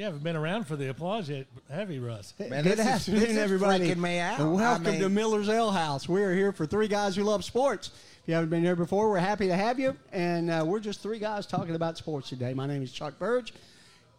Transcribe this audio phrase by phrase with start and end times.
[0.00, 2.32] You haven't been around for the applause yet, have you, Russ?
[2.38, 3.94] Man, Good afternoon, everybody.
[3.96, 4.40] me out.
[4.40, 6.08] And welcome I mean- to Miller's Ale House.
[6.08, 7.90] We are here for three guys who love sports.
[8.22, 9.94] If you haven't been here before, we're happy to have you.
[10.10, 12.54] And uh, we're just three guys talking about sports today.
[12.54, 13.52] My name is Chuck Burge.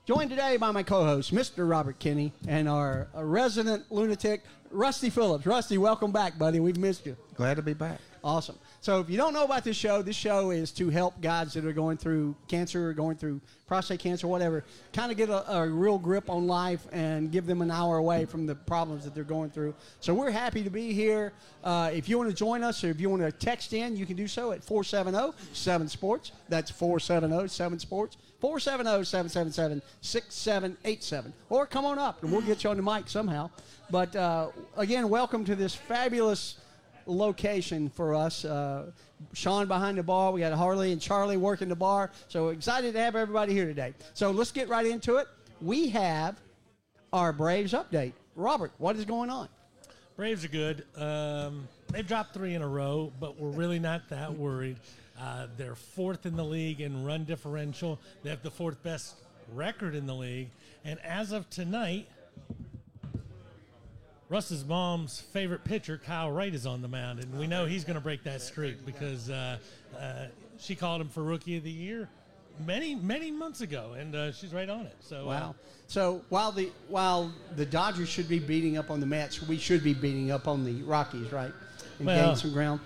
[0.05, 1.67] Joined today by my co-host, Mr.
[1.67, 5.47] Robert Kinney, and our uh, resident lunatic, Rusty Phillips.
[5.47, 6.59] Rusty, welcome back, buddy.
[6.59, 7.17] We've missed you.
[7.33, 7.97] Glad to be back.
[8.23, 8.59] Awesome.
[8.83, 11.65] So, if you don't know about this show, this show is to help guys that
[11.65, 15.69] are going through cancer or going through prostate cancer, whatever, kind of get a, a
[15.69, 19.23] real grip on life and give them an hour away from the problems that they're
[19.23, 19.75] going through.
[19.99, 21.31] So, we're happy to be here.
[21.63, 24.07] Uh, if you want to join us or if you want to text in, you
[24.07, 26.31] can do so at 470 7 Sports.
[26.49, 28.17] That's 470 7 Sports.
[28.39, 31.33] 470 777 6787.
[31.51, 33.51] Or come on up and we'll get you on the mic somehow.
[33.91, 36.55] But uh, again, welcome to this fabulous
[37.11, 38.45] location for us.
[38.45, 38.91] Uh,
[39.33, 40.31] Sean behind the bar.
[40.31, 42.11] We got Harley and Charlie working the bar.
[42.27, 43.93] So excited to have everybody here today.
[44.13, 45.27] So let's get right into it.
[45.61, 46.37] We have
[47.13, 48.13] our Braves update.
[48.35, 49.49] Robert, what is going on?
[50.15, 50.85] Braves are good.
[50.95, 54.77] Um, they've dropped three in a row, but we're really not that worried.
[55.19, 57.99] Uh, they're fourth in the league in run differential.
[58.23, 59.15] They have the fourth best
[59.53, 60.49] record in the league.
[60.83, 62.07] And as of tonight,
[64.31, 67.95] Russ's mom's favorite pitcher, Kyle Wright, is on the mound, and we know he's going
[67.95, 69.57] to break that streak because uh,
[69.99, 72.07] uh, she called him for Rookie of the Year
[72.65, 74.95] many, many months ago, and uh, she's right on it.
[75.01, 75.55] So, uh, Wow.
[75.87, 79.83] So while the while the Dodgers should be beating up on the Mets, we should
[79.83, 81.51] be beating up on the Rockies, right?
[81.97, 82.79] And Well- gain some ground.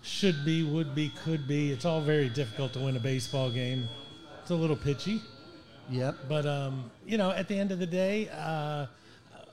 [0.00, 1.70] should be, would be, could be.
[1.70, 3.86] It's all very difficult to win a baseball game.
[4.40, 5.20] It's a little pitchy,
[5.90, 6.16] Yep.
[6.30, 8.86] but um, you know, at the end of the day, uh,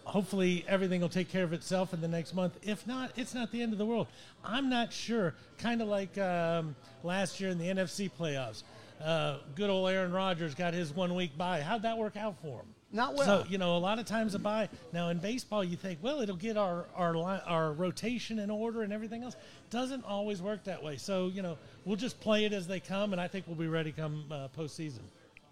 [0.05, 2.57] hopefully everything will take care of itself in the next month.
[2.63, 4.07] If not, it's not the end of the world.
[4.43, 5.33] I'm not sure.
[5.57, 8.63] Kind of like um, last year in the NFC playoffs.
[9.03, 11.61] Uh, good old Aaron Rodgers got his one week bye.
[11.61, 12.67] How'd that work out for him?
[12.93, 13.43] Not well.
[13.43, 14.69] So you know, a lot of times a bye.
[14.93, 18.83] Now in baseball, you think, well, it'll get our our li- our rotation in order
[18.83, 19.35] and everything else.
[19.69, 20.95] Doesn't always work that way.
[20.95, 23.67] So you know, we'll just play it as they come, and I think we'll be
[23.67, 25.01] ready come uh, postseason.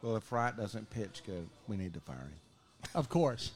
[0.02, 2.34] Well, if Wright doesn't pitch good, we need to fire him.
[2.96, 3.52] Of course.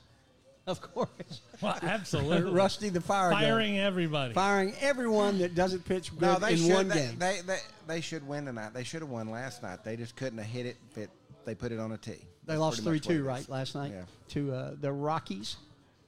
[0.71, 1.41] Of course.
[1.61, 2.51] Well, absolutely.
[2.51, 3.39] Rusty the fire gun.
[3.41, 4.33] Firing everybody.
[4.33, 6.73] Firing everyone that doesn't pitch good No, they in should.
[6.73, 7.17] one they, game.
[7.17, 7.57] They, they
[7.87, 8.73] they should win tonight.
[8.73, 9.85] They should have won last night.
[9.85, 10.75] They just couldn't have hit it.
[10.91, 11.09] If it
[11.45, 12.11] they put it on a tee.
[12.11, 12.17] They
[12.47, 14.03] That's lost three two right last night Yeah.
[14.29, 15.55] to uh, the Rockies.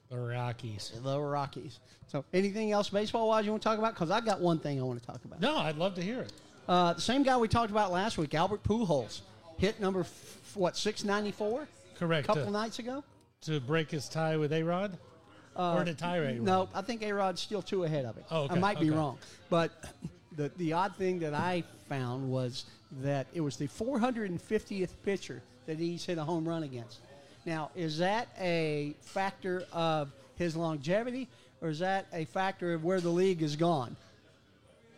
[0.10, 0.92] the Rockies.
[1.02, 1.80] The Rockies.
[2.08, 3.94] So, anything else baseball wise you want to talk about?
[3.94, 5.40] Because I got one thing I want to talk about.
[5.40, 6.34] No, I'd love to hear it.
[6.68, 9.22] Uh, the same guy we talked about last week, Albert Pujols,
[9.58, 11.66] hit number f- what six ninety four.
[11.98, 12.26] Correct.
[12.26, 13.04] A couple to, nights ago.
[13.42, 14.98] To break his tie with A Rod,
[15.56, 16.42] uh, or to tie A Rod.
[16.42, 18.24] No, I think A Rod's still two ahead of him.
[18.32, 18.98] Oh, okay, I might be okay.
[18.98, 19.18] wrong.
[19.50, 19.72] But
[20.36, 22.66] the, the odd thing that I found was
[23.02, 27.00] that it was the 450th pitcher that he's hit a home run against.
[27.46, 31.28] Now, is that a factor of his longevity,
[31.62, 33.96] or is that a factor of where the league has gone?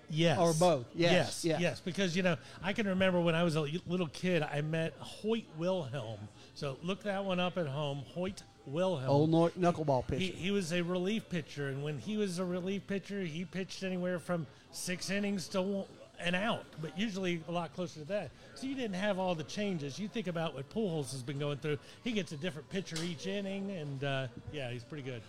[0.09, 0.39] Yes.
[0.39, 0.87] Or both.
[0.93, 1.45] Yes, Yes.
[1.45, 1.59] yeah.
[1.59, 1.79] Yes.
[1.79, 5.45] Because, you know, I can remember when I was a little kid, I met Hoyt
[5.57, 6.19] Wilhelm.
[6.53, 8.03] So look that one up at home.
[8.13, 9.09] Hoyt Wilhelm.
[9.09, 10.19] Old nor- knuckleball pitcher.
[10.19, 13.83] He, he was a relief pitcher, and when he was a relief pitcher, he pitched
[13.83, 15.85] anywhere from six innings to
[16.19, 18.29] an out, but usually a lot closer to that.
[18.55, 19.97] So you didn't have all the changes.
[19.97, 21.79] You think about what Pujols has been going through.
[22.03, 25.21] He gets a different pitcher each inning, and uh, yeah, he's pretty good.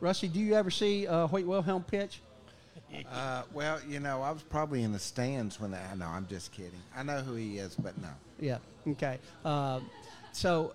[0.00, 2.20] Rusty, do you ever see uh, Hoyt Wilhelm pitch?
[3.12, 5.96] Uh, well, you know, I was probably in the stands when that.
[5.96, 6.80] No, I'm just kidding.
[6.96, 8.08] I know who he is, but no.
[8.40, 8.58] Yeah.
[8.86, 9.18] Okay.
[9.44, 9.88] Um,
[10.32, 10.72] so,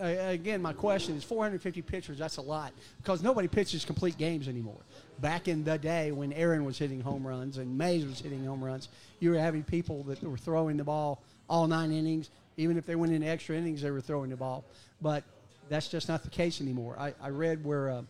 [0.00, 4.48] uh, again, my question is 450 pitchers, that's a lot because nobody pitches complete games
[4.48, 4.80] anymore.
[5.20, 8.62] Back in the day when Aaron was hitting home runs and Mays was hitting home
[8.62, 8.88] runs,
[9.20, 12.30] you were having people that were throwing the ball all nine innings.
[12.56, 14.64] Even if they went into extra innings, they were throwing the ball.
[15.00, 15.24] But
[15.68, 16.96] that's just not the case anymore.
[16.98, 18.02] I, I read where uh,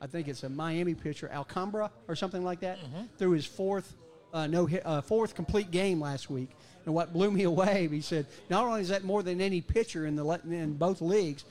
[0.00, 2.78] I think it's a Miami pitcher, Alcambra or something like that,
[3.18, 3.94] threw his fourth
[4.32, 6.50] uh, no hit, uh, fourth complete game last week.
[6.84, 10.06] And what blew me away, he said, not only is that more than any pitcher
[10.06, 11.44] in the in both leagues,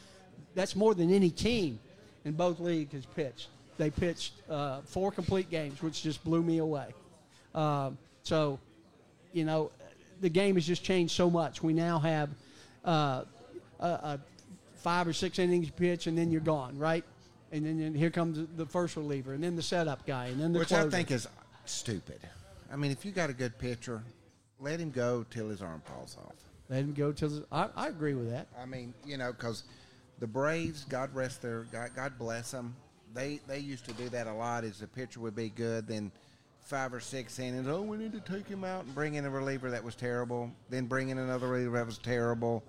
[0.56, 1.80] that's more than any team
[2.26, 3.48] in both leagues has pitched.
[3.78, 6.88] They pitched uh, four complete games, which just blew me away.
[7.56, 8.60] Um, so,
[9.34, 9.72] you know,
[10.20, 11.64] the game has just changed so much.
[11.64, 12.30] We now have
[12.86, 13.24] uh,
[13.80, 14.20] a, a
[14.76, 17.04] five or six innings pitch, and then you're gone, right?
[17.52, 20.54] And then, then here comes the first reliever, and then the setup guy, and then
[20.54, 20.88] the Which closer.
[20.88, 21.28] I think is
[21.66, 22.20] stupid.
[22.72, 24.04] I mean, if you got a good pitcher,
[24.60, 26.36] let him go till his arm falls off.
[26.70, 27.30] Let him go till.
[27.30, 28.48] The, I, I agree with that.
[28.60, 29.64] I mean, you know, because
[30.20, 32.76] the Braves, God rest their, God, God bless them.
[33.14, 34.64] They they used to do that a lot.
[34.64, 36.12] Is the pitcher would be good, then
[36.64, 37.68] five or six innings.
[37.68, 40.50] Oh, we need to take him out and bring in a reliever that was terrible.
[40.70, 42.64] Then bring in another reliever that was terrible.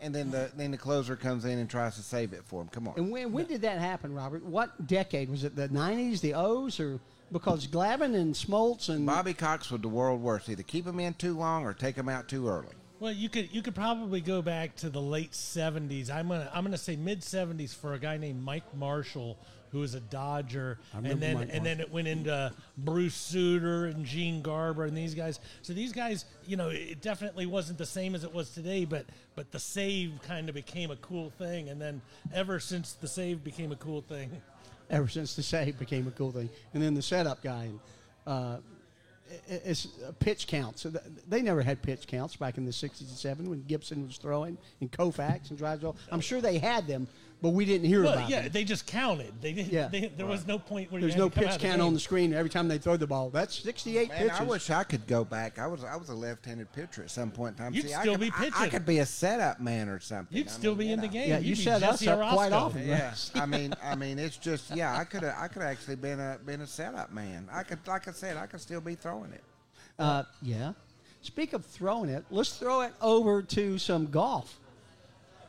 [0.00, 2.68] and then the then the closer comes in and tries to save it for him.
[2.68, 2.94] Come on.
[2.98, 4.44] And when, when did that happen, Robert?
[4.44, 5.56] What decade was it?
[5.56, 7.00] The '90s, the O's, or
[7.32, 10.48] because Glavine and Smoltz and Bobby Cox was the world worst.
[10.48, 12.74] Either keep him in too long or take him out too early.
[13.00, 16.10] Well, you could you could probably go back to the late '70s.
[16.10, 19.38] I'm gonna I'm gonna say mid '70s for a guy named Mike Marshall,
[19.70, 24.04] who was a Dodger, and then Mike and then it went into Bruce Sutter and
[24.04, 25.40] Gene Garber and these guys.
[25.62, 29.06] So these guys, you know, it definitely wasn't the same as it was today, but
[29.34, 32.00] but the save kind of became a cool thing, and then
[32.32, 34.30] ever since the save became a cool thing,
[34.90, 37.70] ever since the save became a cool thing, and then the setup guy.
[38.26, 38.58] Uh,
[39.46, 40.82] it's uh, pitch counts.
[40.82, 40.92] So
[41.28, 44.56] they never had pitch counts back in the '60s and '70s when Gibson was throwing
[44.80, 45.96] and Koufax and Drysdale.
[46.10, 47.08] I'm sure they had them,
[47.40, 48.52] but we didn't hear well, about yeah, them.
[48.52, 49.32] they just counted.
[49.40, 49.72] They didn't.
[49.72, 49.88] Yeah.
[49.88, 51.76] They, there was no point where There's you had no to come pitch out count
[51.78, 51.86] game.
[51.86, 53.30] on the screen every time they throw the ball.
[53.30, 54.40] That's 68 Man, pitches.
[54.40, 55.58] I wish I could go back.
[55.58, 57.74] I was I was a left-handed pitcher at some point in time.
[57.74, 60.36] You'd See, I still could, be I- I, could be a setup man or something.
[60.36, 61.28] You'd I still mean, be you in the game.
[61.28, 62.60] Yeah, You'd you be set us Jesse up quite Orosco.
[62.60, 62.88] often.
[62.88, 64.96] Yeah, I mean, I mean, it's just yeah.
[64.96, 67.48] I could have, I could actually been a been a setup man.
[67.52, 69.42] I could, like I said, I could still be throwing it.
[69.98, 70.72] Uh, yeah.
[71.20, 74.58] Speak of throwing it, let's throw it over to some golf.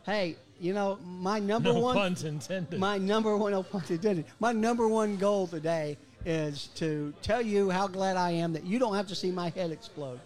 [0.06, 2.80] Hey, you know my number No one puns intended.
[2.80, 4.26] my number one no pun intended.
[4.40, 8.78] My number one goal today is to tell you how glad I am that you
[8.80, 10.20] don't have to see my head explode.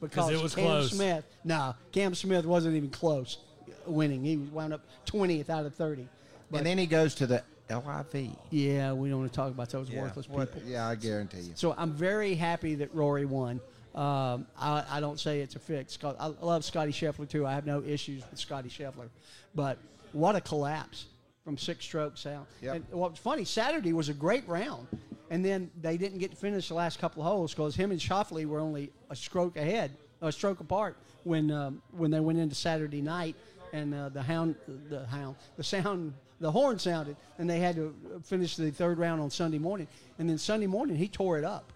[0.00, 0.90] Because it was Cam close.
[0.92, 3.38] Smith, no, Cam Smith wasn't even close
[3.86, 4.24] winning.
[4.24, 6.08] He wound up 20th out of 30.
[6.50, 8.30] But and then he goes to the LIV.
[8.50, 10.68] yeah, we don't want to talk about those worthless What- people.
[10.68, 11.52] yeah, I guarantee you.
[11.54, 13.60] So I'm very happy that Rory won.
[13.94, 15.98] Um, I, I don't say it's a fix.
[16.02, 17.46] I love Scotty Scheffler too.
[17.46, 19.10] I have no issues with Scotty Scheffler,
[19.54, 19.78] but
[20.12, 21.06] what a collapse
[21.44, 22.46] from six strokes out.
[22.62, 22.74] Yep.
[22.74, 24.86] And what's funny, Saturday was a great round,
[25.30, 28.00] and then they didn't get to finish the last couple of holes because him and
[28.00, 29.90] Scheffler were only a stroke ahead,
[30.22, 33.36] a stroke apart when um, when they went into Saturday night,
[33.74, 34.54] and uh, the hound,
[34.88, 39.20] the hound, the sound, the horn sounded, and they had to finish the third round
[39.20, 39.86] on Sunday morning,
[40.18, 41.72] and then Sunday morning he tore it up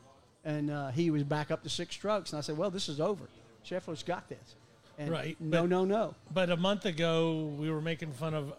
[0.46, 2.32] and uh, he was back up to six strokes.
[2.32, 3.25] And I said, "Well, this is over.
[3.69, 4.54] Scheffler's got this."
[4.98, 6.14] And Right, No, but- no, no.
[6.32, 8.54] But a month ago, we were making fun of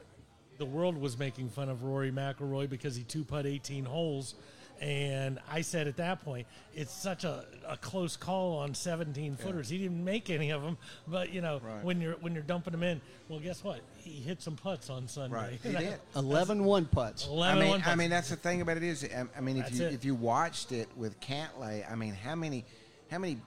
[0.60, 4.36] the world was making fun of Rory McIlroy because he two putt 18 holes,
[4.82, 9.70] and I said at that point it's such a, a close call on 17 footers.
[9.70, 10.78] He didn't make any of them,
[11.08, 11.84] but you know Right.
[11.84, 13.82] when you're when you're dumping them in, well, guess what?
[13.98, 15.36] He hit some putts on Sunday.
[15.36, 15.96] Right, he did.
[16.16, 17.28] 11 one putts.
[17.28, 19.58] 11 I mean, one I mean that's the thing about it is, I, I mean,
[19.58, 19.94] if That's you it.
[19.94, 22.64] if you watched it with Cantlay, I mean, how many
[23.10, 23.38] how many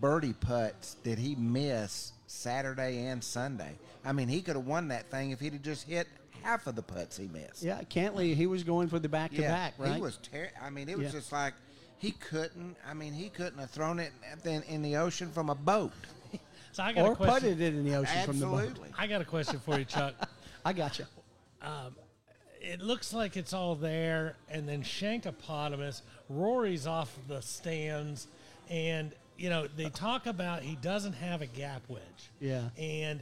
[0.00, 3.72] birdie putts did he miss Saturday and Sunday?
[4.04, 6.06] I mean, he could have won that thing if he'd have just hit
[6.42, 7.62] half of the putts he missed.
[7.62, 9.94] Yeah, Cantlay, he was going for the back to back, right?
[9.94, 11.12] He was ter- I mean, it was Yeah.
[11.12, 11.54] just like
[11.98, 12.76] he couldn't.
[12.86, 14.12] I mean, he couldn't have thrown it
[14.44, 15.92] in, in the ocean from a boat.
[16.72, 17.34] so I got or a question.
[17.34, 18.78] putted it in the ocean from the boat.
[18.98, 20.14] I got a question for you, Chuck.
[20.64, 21.06] I got you.
[21.62, 21.94] Um,
[22.60, 28.26] it looks like it's all there, and then Shankopotamus, Rory's off the stands,
[28.68, 32.30] and you know they talk about he doesn't have a gap wedge.
[32.40, 32.68] Yeah.
[32.78, 33.20] And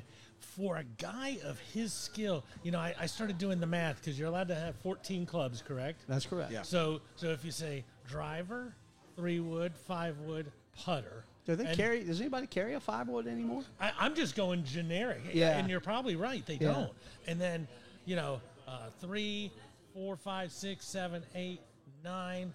[0.59, 4.19] for a guy of his skill, you know, I, I started doing the math because
[4.19, 6.03] you're allowed to have 14 clubs, correct?
[6.09, 6.51] That's correct.
[6.51, 6.63] Yeah.
[6.63, 8.75] So, so if you say driver,
[9.17, 11.25] three wood, five wood, putter.
[11.47, 12.03] Do they and carry?
[12.03, 13.63] Does anybody carry a five wood anymore?
[13.81, 15.21] I, I'm just going generic.
[15.33, 15.57] Yeah.
[15.57, 16.45] And you're probably right.
[16.45, 16.73] They Yeah.
[16.73, 16.91] don't.
[17.29, 17.69] And then,
[18.05, 19.53] you know, uh, three,
[19.95, 21.61] four, five, six, seven, eight,
[22.03, 22.53] nine,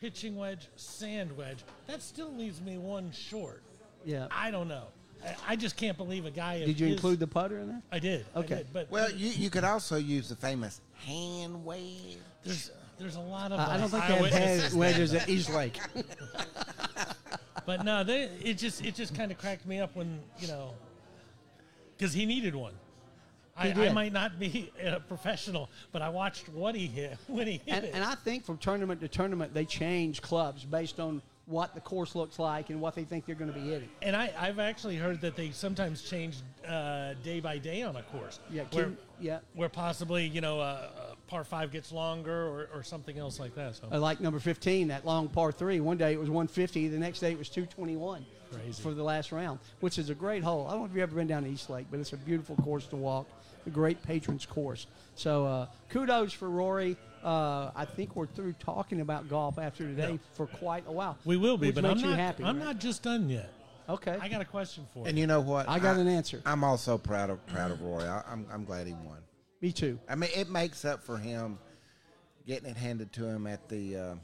[0.00, 1.64] pitching wedge, sand wedge.
[1.86, 3.62] That still leaves me one short.
[4.04, 4.26] Yeah.
[4.30, 4.84] I don't know.
[5.24, 6.58] I, I just can't believe a guy.
[6.64, 7.82] Did you his- include the putter in there?
[7.90, 8.26] I did.
[8.34, 8.56] I Okay.
[8.56, 12.18] did, but Well, you, you could also use the famous hand wave.
[12.44, 13.58] there's there's a lot of.
[13.58, 15.78] I I uh, don't think they have eyewitnesses head wedges at East Lake.
[17.64, 20.74] But no, they, it just it just kind of cracked me up when you know,
[21.96, 22.74] because he needed one.
[23.56, 27.60] I, I might not be a professional, but I watched what he hit when he
[27.64, 27.90] hit and, it.
[27.94, 32.14] and I think from tournament to tournament, they change clubs based on what the course
[32.14, 33.88] looks like and what they think they're going to be hitting.
[34.00, 38.02] And I, I've actually heard that they sometimes change uh, day by day on a
[38.02, 38.38] course.
[38.50, 39.40] Yeah, where, yeah.
[39.54, 43.54] where possibly you know uh, uh, par five gets longer or, or something else like
[43.56, 43.74] that.
[43.76, 45.80] So Uh, like number 15, that long par three.
[45.80, 48.82] One day it was 150, the next day it was 221 Crazy.
[48.82, 50.66] for the last round, which is a great hole.
[50.68, 52.54] I don't know if you've ever been down to East Lake, but it's a beautiful
[52.56, 53.26] course to walk,
[53.66, 54.86] a great patrons course.
[55.16, 56.96] So uh, kudos for Rory.
[57.22, 60.18] Uh, I think we're through talking about golf after today Yeah.
[60.34, 61.16] for quite a while.
[61.24, 62.18] we will be, which but makes I'm you not.
[62.18, 62.44] happy.
[62.44, 62.64] I'm right?
[62.66, 63.50] not just done yet.
[63.88, 64.16] Okay.
[64.20, 65.04] I got a question for you.
[65.06, 65.22] And you.
[65.22, 65.68] you know what?
[65.68, 66.40] I got an answer.
[66.46, 68.02] I'm also proud of proud of Roy.
[68.02, 69.18] I, I'm I'm glad he won.
[69.60, 69.98] Me too.
[70.08, 71.58] I mean, it makes up for him
[72.46, 74.14] getting it handed to him at the uh,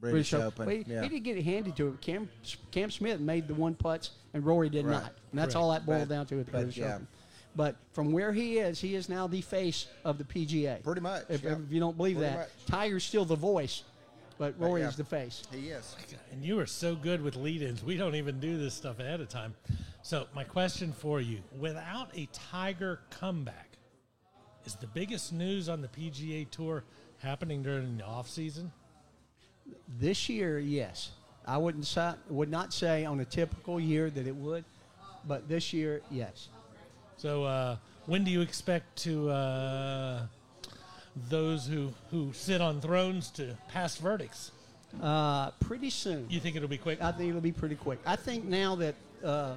[0.00, 0.66] British, British Open.
[0.66, 1.02] Well, he, yeah.
[1.02, 1.98] he did get it handed to him.
[2.00, 2.28] Cam
[2.72, 4.92] Cam Smith made the one putts, and Rory did Right.
[5.02, 5.12] not.
[5.30, 5.56] And that's Correct.
[5.56, 6.94] all that boiled But- down to at the but British yeah.
[6.94, 7.08] Open.
[7.56, 10.82] But from where he is, he is now the face of the PGA.
[10.82, 11.60] Pretty much, If, yep.
[11.64, 12.66] if you don't believe Pretty that, much.
[12.66, 13.84] Tiger's still the voice,
[14.38, 14.88] but Rory yeah.
[14.88, 15.42] is the face.
[15.52, 15.94] He is.
[16.32, 17.84] And you are so good with lead-ins.
[17.84, 19.54] We don't even do this stuff ahead of time.
[20.02, 23.78] So my question for you: Without a Tiger comeback,
[24.66, 26.84] is the biggest news on the PGA Tour
[27.18, 28.72] happening during the off season?
[29.98, 31.12] This year, yes.
[31.46, 34.64] I wouldn't say, would not say on a typical year that it would,
[35.26, 36.48] but this year, yes.
[37.16, 40.26] So uh, when do you expect to uh,
[41.28, 44.50] those who who sit on thrones to pass verdicts?
[45.02, 46.26] Uh, pretty soon.
[46.28, 47.02] You think it'll be quick?
[47.02, 47.98] I think it'll be pretty quick.
[48.06, 48.94] I think now that
[49.24, 49.56] uh,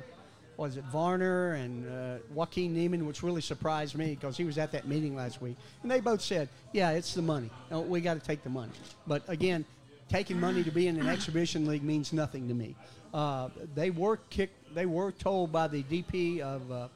[0.56, 4.58] what is it Varner and uh, Joaquin Niemann, which really surprised me because he was
[4.58, 7.50] at that meeting last week, and they both said, "Yeah, it's the money.
[7.70, 8.72] No, we got to take the money."
[9.06, 9.66] But again,
[10.10, 12.76] taking money to be in an exhibition league means nothing to me.
[13.14, 14.74] Uh, they were kicked.
[14.74, 16.88] They were told by the DP of uh,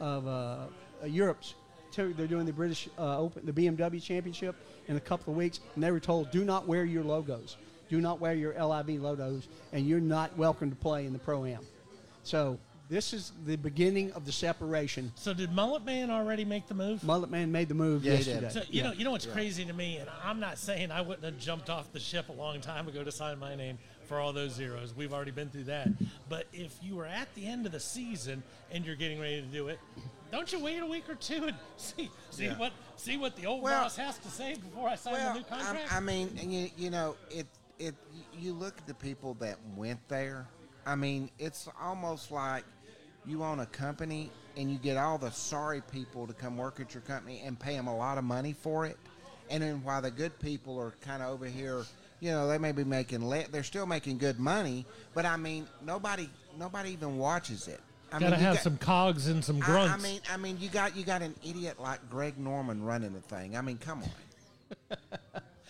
[0.00, 0.66] of uh,
[1.06, 1.54] Europe's.
[1.94, 4.54] They're doing the British uh, Open, the BMW Championship
[4.86, 7.56] in a couple of weeks, and they were told, "Do not wear your logos.
[7.88, 11.44] Do not wear your LIV logos, and you're not welcome to play in the pro
[11.44, 11.66] am."
[12.22, 15.12] So this is the beginning of the separation.
[15.16, 17.02] So did Mullet Man already make the move?
[17.02, 18.42] Mullet Man made the move Yeah, he did.
[18.42, 18.50] yesterday.
[18.50, 18.88] So you Yeah.
[18.88, 21.68] know, you know what's crazy to me, and I'm not saying I wouldn't have jumped
[21.68, 23.78] off the ship a long time ago to sign my name
[24.10, 24.92] for all those zeros.
[24.92, 25.88] We've already been through that.
[26.28, 29.46] But if you were at the end of the season and you're getting ready to
[29.46, 29.78] do it,
[30.32, 32.58] don't you wait a week or two and see see Yeah.
[32.58, 35.44] what see what the old Well- boss has to say before I sign the new
[35.44, 35.92] contract?
[35.94, 37.46] I mean, you, you know, it
[37.78, 37.94] it
[38.36, 40.48] you look at the people that went there.
[40.84, 42.64] I mean, it's almost like
[43.24, 46.94] you own a company and you get all the sorry people to come work at
[46.94, 48.96] your company and pay them a lot of money for it,
[49.50, 51.84] and then while the good people are kind of over here,
[52.20, 55.66] you know, they may be making le- they're still making good money, but I mean,
[55.84, 57.80] nobody nobody even watches it.
[58.12, 59.94] I Gotta mean, have got- some cogs and some grunts.
[59.94, 63.20] I mean, I mean, you got you got an idiot like Greg Norman running the
[63.20, 63.56] thing.
[63.56, 64.96] I mean, come on.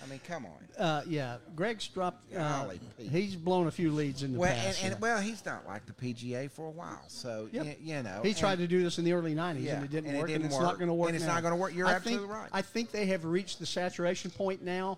[0.02, 0.52] I mean, come on.
[0.80, 2.32] Uh, yeah, Greg's dropped.
[2.34, 4.82] Uh, Golly, he's blown a few leads in the Well, past.
[4.82, 4.98] and yeah.
[4.98, 7.64] well, he's not like the PGA for a while, so Yep.
[7.66, 9.84] y- you know He and- tried to do this in the early '90s, Yeah, and
[9.84, 11.08] it didn't and it work, didn't and it's work, not going to work.
[11.10, 11.34] and it's now.
[11.34, 11.74] not gonna work.
[11.74, 12.48] You're I absolutely think, right.
[12.50, 14.96] I think they have reached the saturation point now,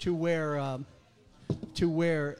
[0.00, 0.84] to where, um,
[1.74, 2.38] to where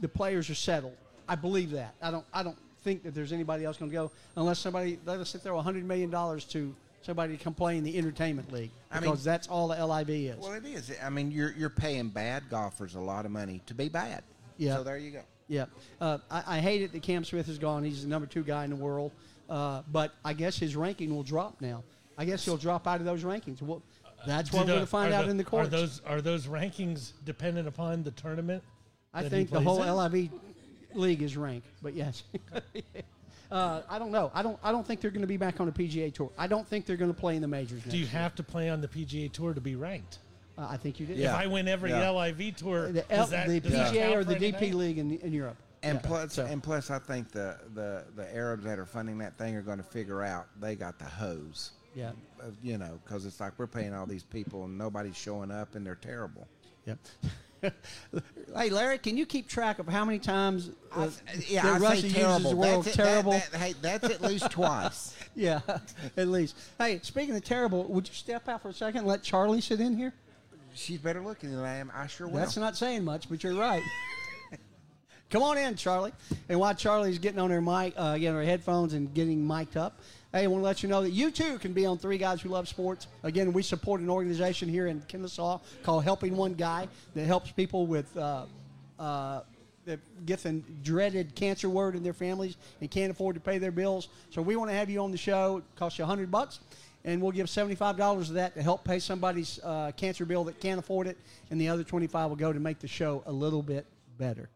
[0.00, 0.96] the players are settled.
[1.28, 1.94] I believe that.
[2.02, 2.24] I don't.
[2.32, 5.42] I don't think that there's anybody else going to go unless somebody let us sit
[5.42, 9.24] there 100 million dollars to somebody to come play in the entertainment league I because
[9.24, 10.36] mean- that's all the LIV is.
[10.38, 10.90] Well, it is.
[11.02, 14.22] I mean, you're you're paying bad golfers a lot of money to be bad.
[14.56, 14.76] Yeah.
[14.76, 15.22] So there you go.
[15.48, 15.64] Yeah,
[16.00, 17.82] uh, I, I hate it that Cam Smith is gone.
[17.82, 19.10] He's the number two guy in the world,
[19.48, 21.82] uh, but I guess his ranking will drop now.
[22.16, 23.60] I guess he'll drop out of those rankings.
[23.60, 23.82] Well,
[24.26, 25.68] that's what Do we're going to find out the- in the courts.
[25.68, 28.62] Are those are those rankings dependent upon the tournament?
[29.12, 29.88] I think the whole in?
[29.94, 30.30] LIV
[30.94, 32.22] league is ranked, but yes.
[33.50, 34.30] uh, I don't know.
[34.34, 34.58] I don't.
[34.62, 36.30] I don't think they're going to be back on the PGA tour.
[36.38, 37.82] I don't think they're going to play in the majors.
[37.84, 38.12] Do you year.
[38.12, 40.18] have to play on the PGA Tour to be ranked?
[40.56, 41.14] Uh, I think you do.
[41.14, 41.30] Yeah.
[41.34, 42.10] If I win every Yeah.
[42.10, 44.78] LIV tour, The, L, that, the PGA or the DP anything?
[44.78, 45.56] league in, in Europe.
[45.82, 49.16] And Yeah, plus, so- and plus, I think the, the, the Arabs that are funding
[49.18, 51.70] that thing are going to figure out they got the hose.
[51.94, 52.12] Yeah.
[52.62, 55.84] You know, because it's like we're paying all these people and nobody's showing up and
[55.86, 56.46] they're terrible.
[56.86, 56.98] Yep.
[58.56, 61.10] hey, Larry, can you keep track of how many times uh,
[61.46, 63.32] yeah, that I Russia say uses the word it- that- terrible?
[63.32, 65.14] that- hey, that's at least twice.
[65.34, 65.60] yeah,
[66.16, 66.56] at least.
[66.78, 69.80] Hey, speaking of terrible, would you step out for a second and let Charlie sit
[69.80, 70.14] in here?
[70.74, 71.90] She's better looking than I am.
[71.94, 72.36] I sure will.
[72.38, 73.82] That's not saying much, but you're right.
[75.30, 76.12] Come on in, Charlie.
[76.48, 80.00] And while Charlie's getting on her mic, uh, getting her headphones and getting mic'd up,
[80.32, 82.40] hey, I want to let you know that you too can be on Three Guys
[82.40, 83.08] Who Love Sports.
[83.22, 87.86] Again, we support an organization here in Kennesaw called Helping One Guy that helps people
[87.86, 88.44] with uh,
[88.98, 89.40] uh,
[89.86, 93.72] that get the dreaded cancer word in their families and can't afford to pay their
[93.72, 94.08] bills.
[94.30, 95.58] So we want to have you on the show.
[95.58, 96.60] It costs you hundred bucks,
[97.04, 100.60] and we'll give seventy-five dollars of that to help pay somebody's uh, cancer bill that
[100.60, 101.16] can't afford it,
[101.50, 104.48] and the other twenty-five will go to make the show a little bit better.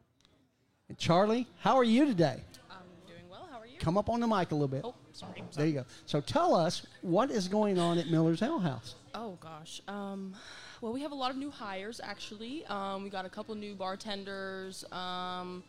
[0.88, 2.43] And Charlie, how are you today?
[2.71, 2.76] I'm
[3.07, 3.49] doing well.
[3.50, 3.78] How are you?
[3.78, 4.83] Come up on the mic a little bit.
[4.85, 5.42] Oh, sorry.
[5.56, 5.85] There you go.
[6.06, 8.94] So tell us what is going on at Miller's Ale House.
[9.14, 9.80] Oh gosh.
[9.88, 10.35] Um,
[10.80, 12.66] well, we have a lot of new hires actually.
[12.66, 14.85] Um, we got a couple new bartenders.
[14.92, 15.62] Um,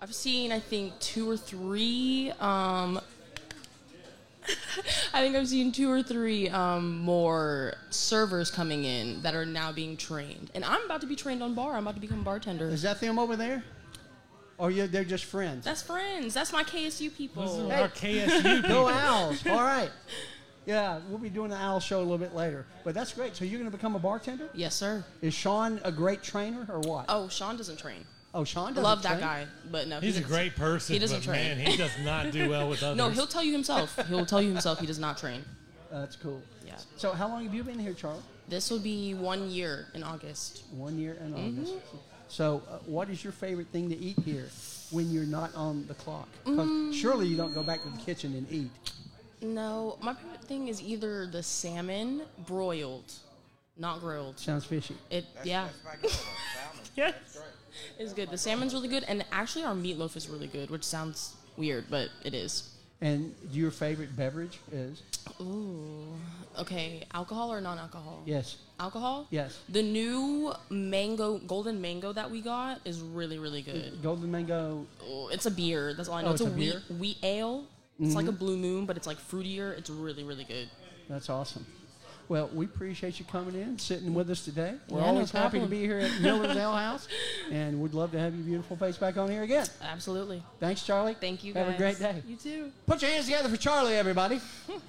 [0.00, 2.32] I've seen I think two or three.
[2.40, 3.00] Um,
[5.12, 9.70] I think I've seen two or three um, more servers coming in that are now
[9.70, 11.74] being trained, and I'm about to be trained on bar.
[11.74, 12.68] I'm about to become a bartender.
[12.68, 13.62] Is that them over there?
[14.60, 15.64] Or you, they're just friends?
[15.64, 16.34] That's friends.
[16.34, 17.42] That's my KSU people.
[17.42, 17.80] This is Hey.
[17.80, 18.68] our KSU.
[18.68, 18.88] Go.
[18.88, 19.46] Owls.
[19.46, 19.90] All right.
[20.66, 22.66] Yeah, we'll be doing the Owl show a little bit later.
[22.84, 23.34] But that's great.
[23.34, 24.50] So you're going to become a bartender?
[24.52, 25.02] Yes, sir.
[25.22, 27.06] Is Sean a great trainer or what?
[27.08, 28.04] Oh, Sean doesn't train.
[28.34, 29.20] Oh, Sean doesn't love that train?
[29.22, 31.56] guy, but no, He's he a doesn't- great person, He doesn't but train.
[31.58, 32.96] man, he does not do well with others.
[32.98, 33.98] No, he'll tell you himself.
[34.08, 35.42] He'll tell you himself he does not train.
[35.90, 36.40] That's cool.
[36.64, 36.76] Yeah.
[36.98, 38.20] So how long have you been here, Charlie?
[38.46, 40.62] This will be one year in August.
[40.70, 41.60] One year in Mm-hmm.
[41.62, 41.74] August.
[42.30, 44.48] So, uh, what is your favorite thing to eat here
[44.92, 46.28] when you're not on the clock?
[46.46, 46.94] Mm.
[46.94, 48.70] surely you don't go back to the kitchen and eat.
[49.42, 53.12] No, my favorite thing is either the salmon broiled,
[53.76, 54.38] not grilled.
[54.38, 54.96] Sounds fishy.
[55.10, 55.68] It yeah.
[56.96, 57.14] Yes.
[57.98, 58.30] It's good.
[58.30, 62.08] The salmon's really good, and actually our meatloaf is really good, which sounds weird, but
[62.24, 62.74] it is.
[63.02, 65.02] And your favorite beverage is?
[65.40, 66.08] Ooh.
[66.58, 68.22] Okay, alcohol or non-alcohol?
[68.26, 68.56] Yes.
[68.78, 69.26] Alcohol?
[69.30, 69.58] Yes.
[69.70, 74.02] The new mango, golden mango that we got is really, really good.
[74.02, 74.86] Golden mango.
[75.02, 75.94] Oh, it's a beer.
[75.94, 76.30] That's all I oh, know.
[76.30, 76.98] Oh, it's, it's a, a wheat, beer?
[76.98, 77.64] wheat ale.
[77.98, 78.38] It's like a mm-hmm.
[78.38, 79.76] blue moon, but it's like fruitier.
[79.76, 80.70] It's really, really good.
[81.08, 81.66] That's awesome.
[82.30, 84.74] Well, we appreciate you coming in, sitting with us today.
[84.88, 87.08] We're Yeah, no always happy to be here at Miller's Ale House,
[87.50, 89.66] and we'd love to have your beautiful face back on here again.
[89.82, 90.40] Absolutely.
[90.60, 91.14] Thanks, Charlie.
[91.20, 91.74] Thank you, Have guys.
[91.74, 92.22] a great day.
[92.28, 92.70] You too.
[92.86, 94.40] Put your hands together for Charlie, everybody.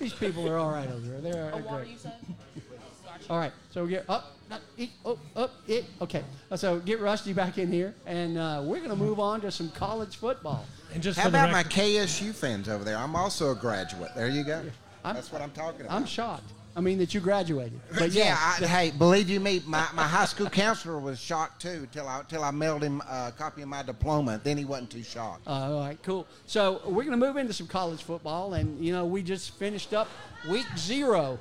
[0.00, 1.20] These people are all right over there.
[1.20, 1.90] They're A water, great.
[1.92, 2.14] you said?
[3.28, 5.84] All right, so get up, not eat, up, up, it.
[6.00, 9.40] Okay, Uh, so get Rusty back in here, and uh, we're going to move on
[9.42, 10.64] to some college football.
[10.92, 12.96] And just How for the about my KSU fans over there?
[12.96, 14.10] I'm also a graduate.
[14.16, 14.62] There you go.
[15.04, 15.92] I'm- That's what I'm talking about.
[15.94, 16.52] I'm shocked.
[16.76, 20.04] I mean that you graduated, but yeah, yeah, I, hey, believe you me, my, my
[20.04, 23.68] high school counselor was shocked too till I till I mailed him a copy of
[23.68, 24.40] my diploma.
[24.42, 25.48] Then he wasn't too shocked.
[25.48, 26.28] Uh, all right, cool.
[26.46, 29.92] So we're going to move into some college football, and you know we just finished
[29.92, 30.06] up
[30.48, 31.40] week zero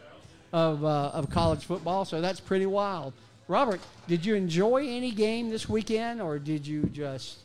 [0.52, 3.14] of uh, of college football, so that's pretty wild.
[3.48, 7.38] Robert, did you enjoy any game this weekend, or did you just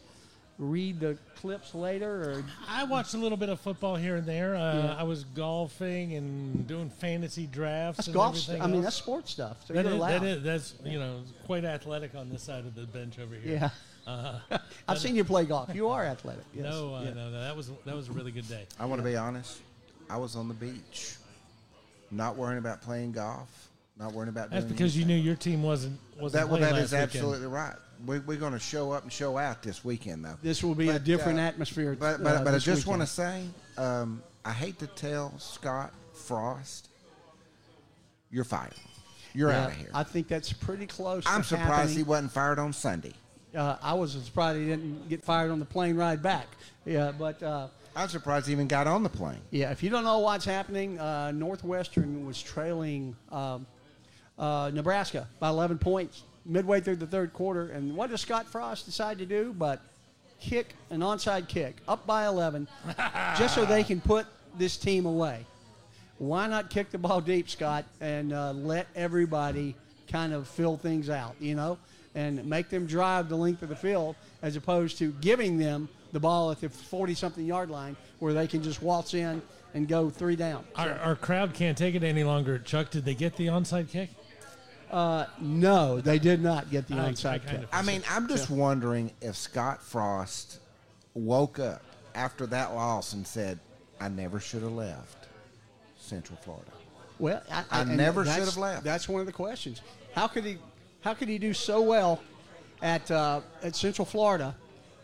[0.58, 2.08] read the clips later?
[2.30, 4.54] Or I watched a little bit of football here and there.
[4.54, 4.96] Uh, Yeah.
[4.98, 7.96] I was golfing and doing fantasy drafts.
[7.98, 8.34] that's and golf.
[8.36, 9.58] everything I mean, that's sports stuff.
[9.66, 10.20] So That you're is, allowed.
[10.20, 13.54] that is that's you know quite athletic on this side of the bench over here.
[13.60, 13.70] Yeah,
[14.06, 14.38] Uh,
[14.88, 15.74] I've seen you play golf.
[15.74, 16.44] You are athletic.
[16.54, 16.64] Yes.
[16.64, 17.14] no, uh, Yeah.
[17.14, 18.66] no, no, that was that was a really good day.
[18.78, 19.60] I want to be honest.
[20.10, 21.14] I was on the beach,
[22.10, 24.50] not worrying about playing golf, not worrying about.
[24.50, 26.48] That's doing because you knew your team wasn't wasn't that.
[26.50, 27.10] Well, playing that last is weekend.
[27.12, 27.76] absolutely right.
[28.06, 30.36] We, we're going to show up and show out this weekend, though.
[30.42, 31.96] This will be a different uh, atmosphere.
[31.98, 33.44] But but, uh, but I just want to say,
[33.78, 36.88] um, I hate to tell Scott Frost,
[38.30, 38.74] you're fired.
[39.32, 39.90] You're Yeah, out of here.
[39.94, 41.24] I think that's pretty close.
[41.26, 41.96] I'm surprised happening.
[41.96, 43.14] he wasn't fired on Sunday.
[43.54, 46.48] Uh, I was surprised he didn't get fired on the plane ride back.
[46.84, 49.40] Yeah, but uh, I'm surprised he even got on the plane.
[49.50, 53.66] yeah, if you don't know what's happening, uh, Northwestern was trailing um,
[54.38, 57.68] uh, Nebraska by 11 points midway through the third quarter.
[57.68, 59.54] And what does Scott Frost decide to do?
[59.56, 59.80] But
[60.40, 62.68] kick an onside kick up by 11,
[63.38, 64.26] just so they can put
[64.58, 65.44] this team away.
[66.18, 69.74] Why not kick the ball deep, Scott, and uh, let everybody
[70.10, 71.78] kind of fill things out, you know,
[72.14, 76.20] and make them drive the length of the field as opposed to giving them the
[76.20, 79.42] ball at the 40 something yard line where they can just waltz in
[79.74, 80.64] and go three down.
[80.76, 82.58] Our, our crowd can't take it any longer.
[82.60, 84.10] Chuck, did they get the onside kick?
[84.94, 87.62] Uh, no, they did not get the I- I onside kind kick.
[87.64, 90.60] of- I mean, I'm just wondering if Scott Frost
[91.14, 91.82] woke up
[92.14, 93.58] after that loss and said,
[94.00, 95.26] I never should have left
[95.98, 96.70] Central Florida.
[97.18, 98.84] Well, I, I and never that's- should have left.
[98.84, 99.80] That's one of the questions.
[100.14, 100.58] How could he?
[101.00, 102.20] How could he do so well
[102.80, 104.54] at uh, at Central Florida,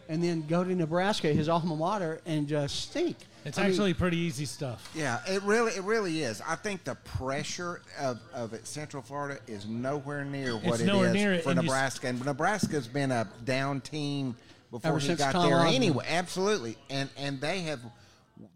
[0.09, 3.17] and then go to Nebraska, his alma mater, and just stink?
[3.45, 4.91] It's I mean, actually pretty easy stuff.
[4.95, 6.43] Yeah, it really, it really is.
[6.47, 10.87] I think the pressure of, of it, Central Florida is nowhere near what It's it
[10.87, 12.07] nowhere is near it, for and you s- Nebraska.
[12.09, 14.37] And Nebraska's been a down team
[14.71, 15.57] before Ever he got Tom there.
[15.57, 15.75] Osborne.
[15.75, 16.77] Anyway, absolutely.
[16.91, 17.81] And and they have,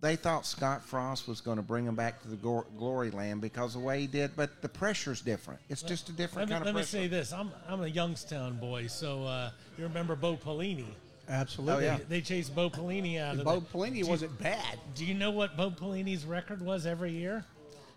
[0.03, 3.41] they thought Scott Frost was going to bring them back to the gor- glory land
[3.41, 4.37] because of the way he did.
[4.37, 5.61] But the pressure's different.
[5.71, 7.89] It's just a Let different me, kind let of me say this: I'm I'm a
[7.89, 10.85] Youngstown boy, so uh, you remember Bo Pelini?
[11.29, 11.89] Absolutely.
[11.89, 11.99] Oh, yeah.
[12.09, 14.79] They chased Bo Pelini out of Bo the- Pelini Do- wasn't bad.
[14.95, 17.45] Do you know what Bo Pelini's record was every year?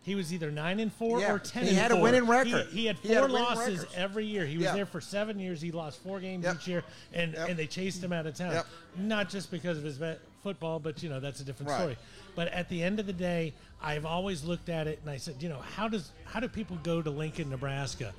[0.04, 1.64] He was either nine and four Yeah, or ten.
[1.64, 2.04] he and had a four.
[2.04, 2.68] winning record.
[2.72, 3.96] He, had He had four a winning losses record.
[3.98, 4.46] every year.
[4.46, 4.74] He was Yeah.
[4.76, 5.60] there for seven years.
[5.60, 6.56] He lost four games Yep.
[6.56, 7.50] each year, and Yep.
[7.50, 8.54] and they chased him out of town.
[8.54, 8.68] Yep.
[8.96, 11.78] Not just because of his vet- football, but you know that's a different Right.
[11.80, 11.98] story.
[12.36, 15.36] But at the end of the day, I've always looked at it and I said,
[15.42, 18.14] you know, how does how do people go to Lincoln, Nebraska?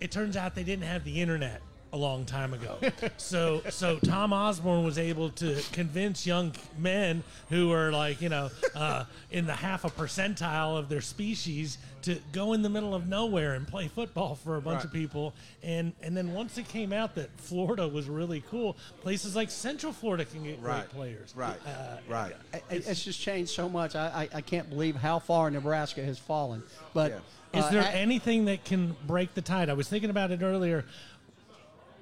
[0.00, 1.60] It turns out they didn't have the internet
[1.92, 2.78] a long time ago.
[3.16, 8.50] so so Tom Osborne was able to convince young men who are like, you know,
[8.74, 13.08] uh, in the half a percentile of their species to go in the middle of
[13.08, 14.84] nowhere and play football for a bunch Right.
[14.84, 15.34] of people.
[15.62, 19.92] And and then once it came out that Florida was really cool, places like Central
[19.92, 20.80] Florida can get Right.
[20.80, 21.32] great players.
[21.34, 21.58] Right.
[21.66, 22.36] Uh, right.
[22.70, 23.96] It- It's, just changed so much.
[23.96, 26.62] I, I, I can't believe how far Nebraska has fallen.
[26.94, 27.18] But Yeah.
[27.60, 29.70] Is uh, there I- anything that can break the tide?
[29.70, 30.84] I was thinking about it earlier.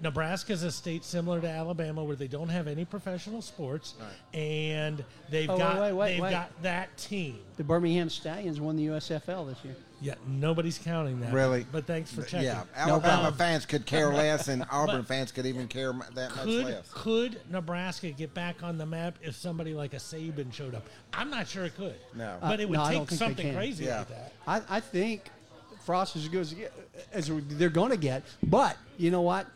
[0.02, 3.94] Nebraska's a state similar to Alabama where they don't have any professional sports,
[4.34, 6.30] and they've Oh, got wait, wait, they've wait.
[6.30, 7.38] got that team.
[7.56, 9.76] The Birmingham Stallions won the USFL this year.
[10.02, 11.32] Yeah, nobody's counting that.
[11.32, 11.64] Really?
[11.72, 12.42] But thanks for checking.
[12.48, 16.36] Yeah, Alabama Um, fans could care less, and Auburn fans could even care m- that
[16.36, 16.90] much Could less.
[16.92, 20.86] could Nebraska get back on the map if somebody like a Saban showed up?
[21.14, 21.94] I'm not sure it could.
[22.14, 22.36] No.
[22.42, 24.00] but it would Uh, no, take something crazy Yeah.
[24.00, 24.32] like that.
[24.46, 25.30] I, I think
[25.86, 26.54] Frost is as good as,
[27.30, 28.22] as they're going to get.
[28.42, 29.46] But you know what?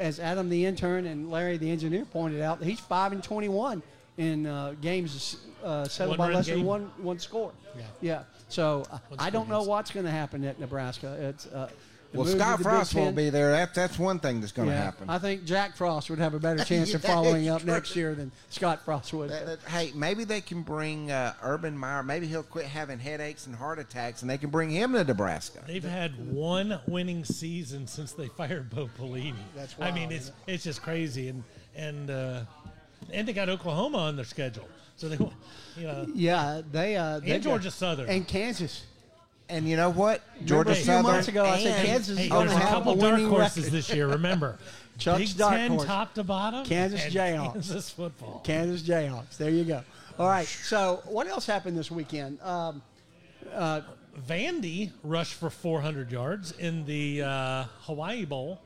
[0.00, 3.82] As Adam the intern and Larry the engineer pointed out, he's five and twenty-one
[4.16, 7.52] in uh, games uh, settled by One-run less than one one score.
[7.76, 7.82] Yeah.
[8.00, 8.22] yeah.
[8.48, 11.16] So uh, I don't know what's going to happen at Nebraska.
[11.20, 11.68] It's uh,
[12.12, 13.52] Well, Scott Frost won't be there.
[13.52, 15.08] That, that's one thing that's going to Yeah, happen.
[15.08, 17.72] I think Jack Frost would have a better chance of following up true.
[17.72, 19.30] next year than Scott Frost would.
[19.30, 22.02] That- that- hey, maybe they can bring uh, Urban Meyer.
[22.02, 25.62] Maybe he'll quit having headaches and heart attacks, and they can bring him to Nebraska.
[25.66, 29.34] They've had one winning season since they fired Bo Pelini.
[29.54, 29.92] That's right.
[29.92, 31.44] I mean, wild, it's it's just crazy, and
[31.76, 32.40] and uh,
[33.12, 35.16] and they got Oklahoma on their schedule, so they,
[35.80, 38.08] you know, yeah, they uh, they and Georgia Southern.
[38.08, 38.84] and Kansas.
[39.50, 40.22] And you know what?
[40.34, 41.02] Remember Georgia a few Southern.
[41.02, 42.96] months ago, I said and- Kansas Hey, is going there's to a have couple a
[42.96, 43.72] dark winning horses record.
[43.72, 44.06] this year.
[44.08, 44.58] Remember,
[44.98, 45.84] Chuck's Big dark Ten horse.
[45.86, 46.64] top to bottom.
[46.64, 47.52] Kansas and Jayhawks.
[47.54, 48.40] Kansas football.
[48.44, 49.36] Kansas Jayhawks.
[49.36, 49.82] There you go.
[50.18, 50.46] All right.
[50.46, 52.40] So, what else happened this weekend?
[52.42, 52.82] Um,
[54.28, 58.60] Vandy rushed for 400 yards in the uh, Hawaii Bowl.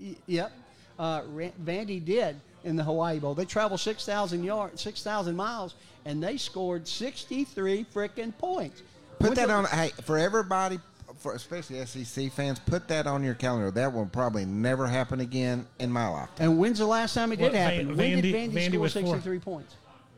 [0.00, 0.52] y- yep.
[0.98, 3.34] Uh, Ra- Vandy did in the Hawaii Bowl.
[3.34, 8.82] They traveled 6,000 yards, 6,000 miles, and they scored 63 freaking points.
[9.24, 9.64] Put When's that the- on.
[9.78, 10.78] Hey, for everybody,
[11.16, 13.70] for especially SEC fans, put that on your calendar.
[13.70, 16.50] That will probably never happen again in my lifetime.
[16.50, 17.86] And when's the last time it did What, happen?
[17.88, 19.02] Van- when did Vandy- Vandy, Vandy score was four.
[19.02, 19.76] 63 points?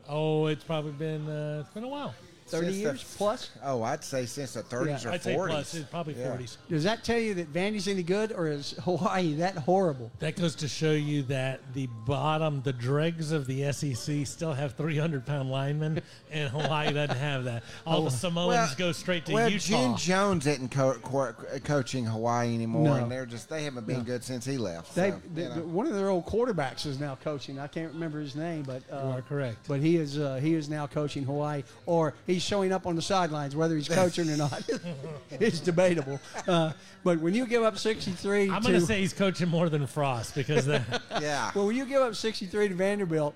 [0.09, 2.13] Oh, it's probably been uh, it's been a while.
[2.47, 3.49] 30 Since the- years plus?
[3.63, 5.09] Oh, I'd say since the 30s Yeah.
[5.09, 5.51] or I'd say 40s.
[5.53, 5.73] plus.
[5.75, 6.27] It's probably Yeah.
[6.31, 6.57] 40s.
[6.69, 10.11] Does that tell you that Vandy's any good, or is Hawaii that horrible?
[10.19, 14.73] That goes to show you that the bottom, the dregs of the SEC still have
[14.75, 17.63] 300 pound linemen, and Hawaii doesn't have that.
[17.85, 19.65] All the Samoans go straight to well, Utah.
[19.67, 21.33] June Jones isn't co- co-
[21.63, 22.93] coaching Hawaii anymore, No.
[22.95, 24.95] and they're just they haven't been good since he left.
[24.95, 25.55] They, so, the- you know.
[25.63, 27.59] one of their old quarterbacks is now coaching.
[27.59, 29.57] I can't remember his name, but uh, You are correct.
[29.67, 33.01] But he is uh, he is now coaching Hawaii, or he's showing up on the
[33.01, 33.55] sidelines.
[33.55, 34.61] Whether he's coaching or not,
[35.31, 36.19] it's debatable.
[36.47, 36.71] Uh,
[37.03, 39.87] but when you give up 63 I'm to going to say he's coaching more than
[39.87, 40.83] Frost because the,
[41.21, 41.51] yeah.
[41.55, 43.33] well, when you give up 63 to Vanderbilt,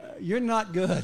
[0.00, 1.02] uh, you're not good.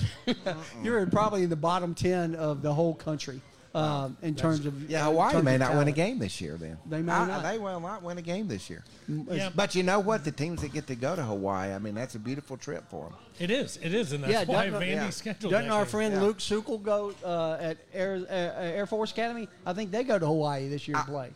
[0.82, 3.40] you're probably in the bottom 10 of the whole country
[3.74, 6.56] um, in terms of Yeah, Hawaii terms may of not win a game this year.
[6.56, 7.42] Then They may I- not.
[7.44, 8.82] They will not win a game this year.
[9.08, 9.50] Yeah.
[9.54, 10.24] But you know what?
[10.24, 13.04] The teams that get to go to Hawaii, I mean, that's a beautiful trip for
[13.04, 13.14] them.
[13.38, 15.10] it is, it is, and that's Yeah, why doesn't- Vandy yeah.
[15.10, 15.90] scheduled Doesn't our game.
[15.90, 16.20] friend Yeah.
[16.22, 19.48] Luke Sukel go uh, at Air, uh, Air Force Academy?
[19.64, 21.30] I think they go to Hawaii this year to play.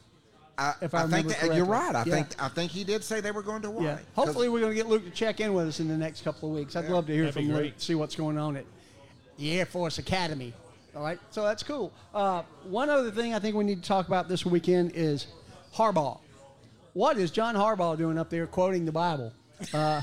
[0.58, 1.94] I, If I think remember that, you're right.
[1.96, 2.14] I Yeah.
[2.14, 3.86] think I think he did say they were going to Hawaii.
[3.86, 3.94] Yeah.
[3.94, 6.22] 'Cause- Hopefully, we're going to get Luke to check in with us in the next
[6.22, 6.76] couple of weeks.
[6.76, 7.80] I'd love to hear That'd from Luke, great.
[7.80, 8.64] see what's going on at
[9.36, 10.52] the Air Force Academy.
[10.96, 11.92] All right, so that's cool.
[12.14, 15.26] Uh, one other thing I think we need to talk about this weekend is
[15.74, 16.20] Harbaugh.
[16.92, 19.32] What is John Harbaugh doing up there quoting the Bible?
[19.72, 20.02] Uh,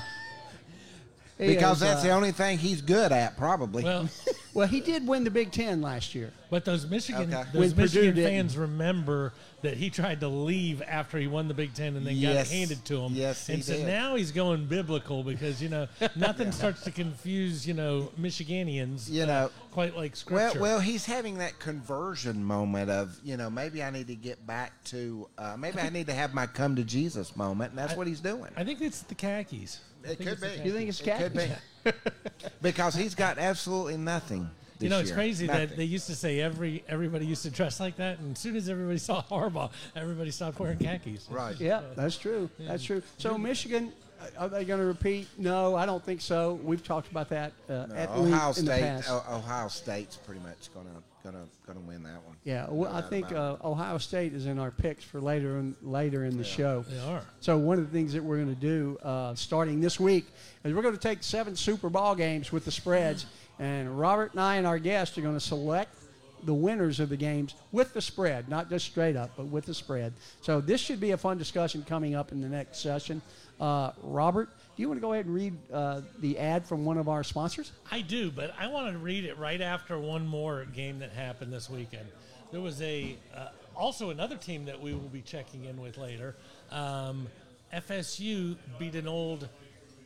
[1.38, 3.84] because is, that's uh, the only thing he's good at, probably.
[3.84, 4.10] Well,
[4.54, 6.32] well, he did win the Big Ten last year.
[6.50, 7.44] but those Michigan, Okay.
[7.54, 8.30] those When Purdue Michigan didn't.
[8.30, 12.16] fans remember that he tried to leave after he won the Big Ten and then
[12.16, 12.52] got Yes.
[12.52, 13.14] it handed to him.
[13.14, 13.88] Yes, he and so did.
[13.88, 19.10] now he's going biblical because you know nothing starts to confuse you know Michiganians.
[19.10, 20.60] You uh, know, quite like well, scripture.
[20.60, 24.84] well, he's having that conversion moment of, you know, maybe I need to get back
[24.86, 28.08] to, uh, maybe I need to have my come to Jesus moment, and that's what
[28.08, 28.52] he's doing.
[28.58, 29.80] I think it's the khakis.
[30.08, 30.48] I It could be.
[30.64, 31.92] You think it's It could be.
[32.62, 34.50] because he's got absolutely nothing.
[34.80, 35.16] You know, it's year.
[35.16, 35.68] crazy Nothing.
[35.70, 38.56] that they used to say every everybody used to dress like that, and as soon
[38.56, 41.28] as everybody saw Harbaugh, everybody stopped wearing khakis.
[41.30, 41.56] Right.
[41.60, 42.50] Yeah, that's true.
[42.60, 43.04] That's true.
[43.20, 45.28] So Michigan, uh, are they going to repeat?
[45.38, 46.60] No, I don't think so.
[46.64, 48.82] We've talked about that uh, No, at Ohio length in the State.
[48.82, 49.10] past.
[49.12, 50.90] Ohio State's pretty much gonna
[51.24, 52.36] gonna gonna win that one.
[52.44, 55.76] yeah, well, No I think uh, Ohio State is in our picks for later in
[55.82, 56.84] later in the show.
[56.88, 57.22] They are.
[57.40, 60.26] So one of the things that we're going to do uh, starting this week
[60.64, 63.26] is we're going to take seven Super Bowl games with the spreads,
[63.60, 65.96] and Robert and I and our guests are going to select
[66.44, 69.74] the winners of the games with the spread, not just straight up, but with the
[69.74, 70.14] spread.
[70.42, 73.22] So this should be a fun discussion coming up in the next session.
[73.60, 76.98] Uh, Robert, do you want to go ahead and read uh, the ad from one
[76.98, 77.72] of our sponsors?
[77.92, 81.54] I do, but I want to read it right after one more game that happened
[81.54, 82.08] this weekend.
[82.52, 86.36] There was a uh, also another team that we will be checking in with later.
[86.72, 87.28] Um,
[87.74, 89.48] FSU beat an old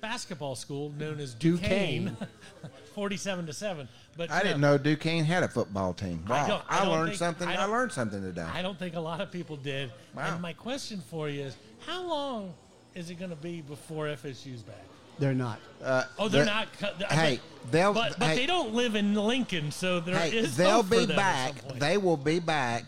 [0.01, 2.27] basketball school known as Duquesne, Duquesne.
[2.93, 3.87] forty-seven to seven.
[4.15, 6.23] But I didn't know Duquesne had a football team.
[6.29, 7.47] I don't- I, I don't learned think- something.
[7.47, 8.43] I I, learned something today.
[8.53, 9.91] I don't think a lot of people did.
[10.15, 10.33] Wow.
[10.33, 12.53] And my question for you is, how long
[12.95, 14.75] is it going to be before FSU's back?
[15.19, 15.59] They're not.
[15.83, 16.67] Uh, oh, they're The- not.
[16.79, 17.39] cut- Hey,
[17.71, 18.35] they'll- But, but hey.
[18.35, 20.57] they don't live in Lincoln, so there is.
[20.57, 21.59] Hey, they'll hope for be them at back.
[21.59, 21.79] some point.
[21.79, 22.83] They will be back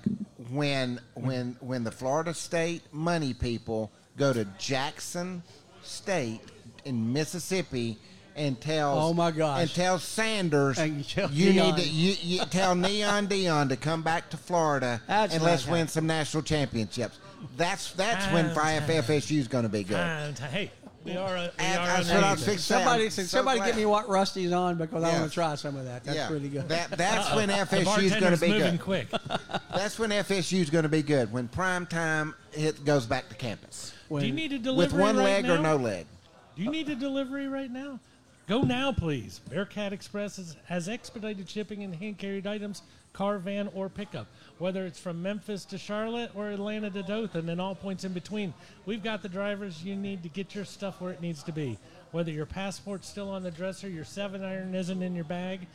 [0.49, 5.43] when when when the Florida State money people go to Jackson
[5.83, 6.41] State
[6.85, 7.97] in Mississippi
[8.35, 9.61] and tell Oh, my gosh.
[9.61, 11.75] and tell Sanders And you tell you Neon.
[11.75, 15.65] need to you, you tell Neon Deion to come back to Florida That's and let's
[15.67, 17.17] win some national championships.
[17.55, 19.97] That's that's when FSU is going to be good.
[19.97, 20.71] And, hey,
[21.03, 21.35] we are.
[21.35, 22.53] A, we And are that's what I was nation.
[22.53, 22.75] fixing to say.
[22.75, 23.65] I'm Somebody, so somebody glad.
[23.67, 25.19] get me what Rusty's on because I Yeah.
[25.19, 26.03] want to try some of that.
[26.03, 26.67] That's yeah, pretty good.
[26.69, 28.81] That, that's when The FSU is going to bartender's be moving good.
[28.81, 29.07] quick.
[29.73, 31.31] That's when FSU is going to be good.
[31.31, 34.99] When prime time it goes back to campus When- Do you need a delivery with
[34.99, 35.55] one right leg now?
[35.55, 36.07] or no leg.
[36.55, 37.99] Do you need a delivery right now?
[38.47, 39.39] Go now, please.
[39.49, 42.81] Bearcat Express is, has expedited shipping and hand carried items,
[43.13, 44.25] car, van, or pickup.
[44.59, 48.53] Whether it's from Memphis to Charlotte or Atlanta to Dothan and all points in between,
[48.85, 51.77] we've got the drivers you need to get your stuff where it needs to be.
[52.11, 55.67] Whether your passport's still on the dresser, your seven iron isn't in your bag,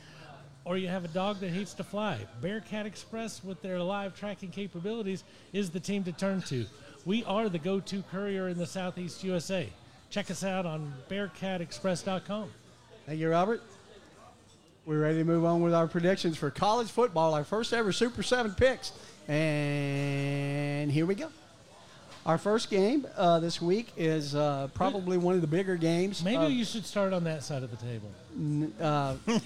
[0.65, 4.51] or you have a dog that hates to fly, Bearcat Express, with their live tracking
[4.51, 6.67] capabilities, is the team to turn to.
[7.05, 9.69] We are the go to courier in the Southeast USA.
[10.11, 12.51] Check us out on bearcatexpress.com.
[13.07, 13.63] Thank you, Robert.
[14.85, 18.23] We're ready to move on with our predictions for college football, our first ever Super
[18.23, 18.93] 7 picks.
[19.29, 21.29] And here we go.
[22.27, 26.25] Our first game uh, this week is uh, probably one of the bigger games.
[26.25, 28.11] Maybe you should start on that side of the table.
[28.81, 29.15] uh,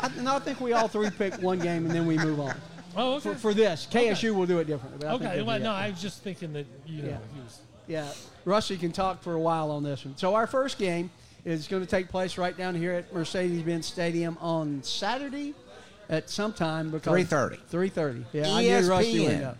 [0.00, 2.54] I, no, I think we all three pick one game and then we move on.
[2.96, 3.30] Oh, okay.
[3.32, 5.06] For, for this, KSU will do it differently.
[5.06, 5.42] I okay.
[5.42, 5.72] Well, no.
[5.72, 7.18] I was just thinking that you know Yeah.
[7.34, 7.60] he was.
[7.86, 8.12] Yeah,
[8.44, 10.16] Rusty can talk for a while on this one.
[10.18, 11.10] So our first game
[11.48, 15.54] is going to take place right down here at Mercedes-Benz Stadium on Saturday
[16.08, 16.90] at some time.
[16.90, 17.58] Because 3:30.
[17.70, 18.24] 3:30.
[18.32, 19.54] Yeah, I knew Rusty would know.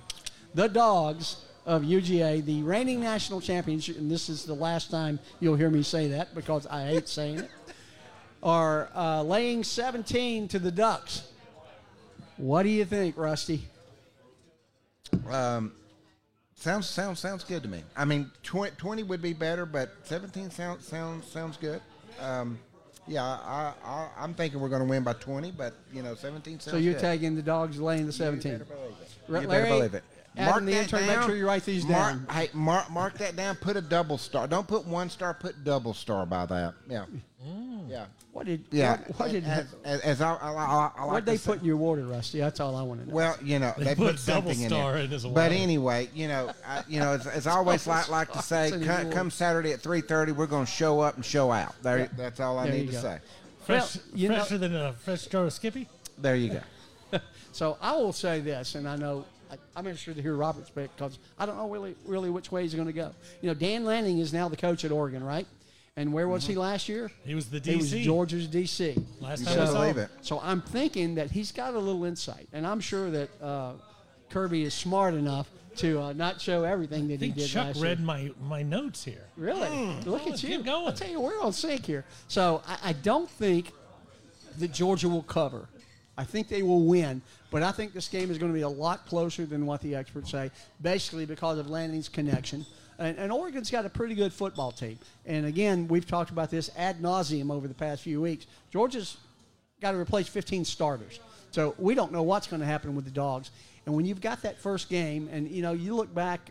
[0.54, 5.56] The Dogs of UGA, the reigning national champions, and this is the last time you'll
[5.56, 7.50] hear me say that because I hate saying it,
[8.42, 11.22] are uh, laying 17 to the Ducks.
[12.36, 13.64] What do you think, Rusty?
[16.58, 17.84] Sounds sounds sounds good to me.
[17.96, 21.80] I mean, tw- twenty would be better, but seventeen sounds sounds sounds good.
[22.20, 22.58] Um,
[23.06, 26.58] yeah, I, I I'm thinking we're going to win by twenty, but you know, seventeen
[26.58, 26.72] sounds.
[26.72, 27.00] So you're good.
[27.00, 28.52] taking the Dogs laying the 17.
[28.52, 29.08] You better believe it.
[29.28, 30.04] Ra- You better believe it.
[30.36, 32.26] in the intern, make sure you write these mark, down.
[32.30, 33.54] Hey, mark mark that down.
[33.56, 34.48] Put a double star.
[34.48, 35.34] Don't put one star.
[35.34, 36.74] Put double star by that.
[36.88, 37.04] Yeah.
[37.46, 37.88] Mm.
[37.88, 38.06] Yeah.
[38.32, 38.96] What did Yeah.
[38.98, 41.60] What, what did as, as, as I, I, I, I like what they say- put
[41.60, 42.40] in your water, Rusty?
[42.40, 43.14] That's all I want to know.
[43.14, 45.02] Well, you know, They they, put put, something double in star there.
[45.04, 48.08] in as a but anyway, you know, I, you know, as, as I always like
[48.08, 51.24] like to say, come, come Saturday at three thirty, we're going to show up and
[51.24, 51.80] show out.
[51.82, 52.08] There, Yeah.
[52.16, 53.00] that's all I There need to go.
[53.02, 53.18] say.
[53.66, 55.88] Fresh, Well, you know- fresher than a fresh jar of Skippy.
[56.18, 56.58] There you
[57.12, 57.20] go.
[57.52, 60.94] so I will say this, and I know I, I'm interested to hear Robert's pick
[60.96, 63.12] because I don't know really, really which way he's going to go.
[63.42, 65.46] You know, Dan Lanning is now the coach at Oregon, right?
[65.98, 67.10] And where was he last year?
[67.24, 68.04] He was the He was DC.
[68.04, 69.04] Georgia's DC.
[69.20, 70.04] Last You time better I saw believe him.
[70.04, 70.10] it.
[70.20, 73.72] So I'm thinking that he's got a little insight, and I'm sure that uh,
[74.30, 77.66] Kirby is smart enough to uh, not show everything that I he think did Chuck
[77.68, 78.06] last read year.
[78.06, 79.24] my, my notes here.
[79.36, 79.68] Really?
[80.04, 80.62] Look Oh, at keep you.
[80.62, 80.86] going.
[80.86, 82.04] I'll tell you, we're on sync here.
[82.28, 83.72] So I, I don't think
[84.58, 85.68] that Georgia will cover.
[86.16, 88.68] I think they will win, but I think this game is going to be a
[88.68, 92.64] lot closer than what the experts say, basically because of Lanning's connection.
[92.98, 94.98] And, and Oregon's got a pretty good football team.
[95.24, 98.46] And again, we've talked about this ad nauseum over the past few weeks.
[98.70, 99.16] Georgia's
[99.80, 101.20] got to replace 15 starters.
[101.50, 103.50] So we don't know what's going to happen with the dogs.
[103.86, 106.50] And when you've got that first game, and you know, you look back,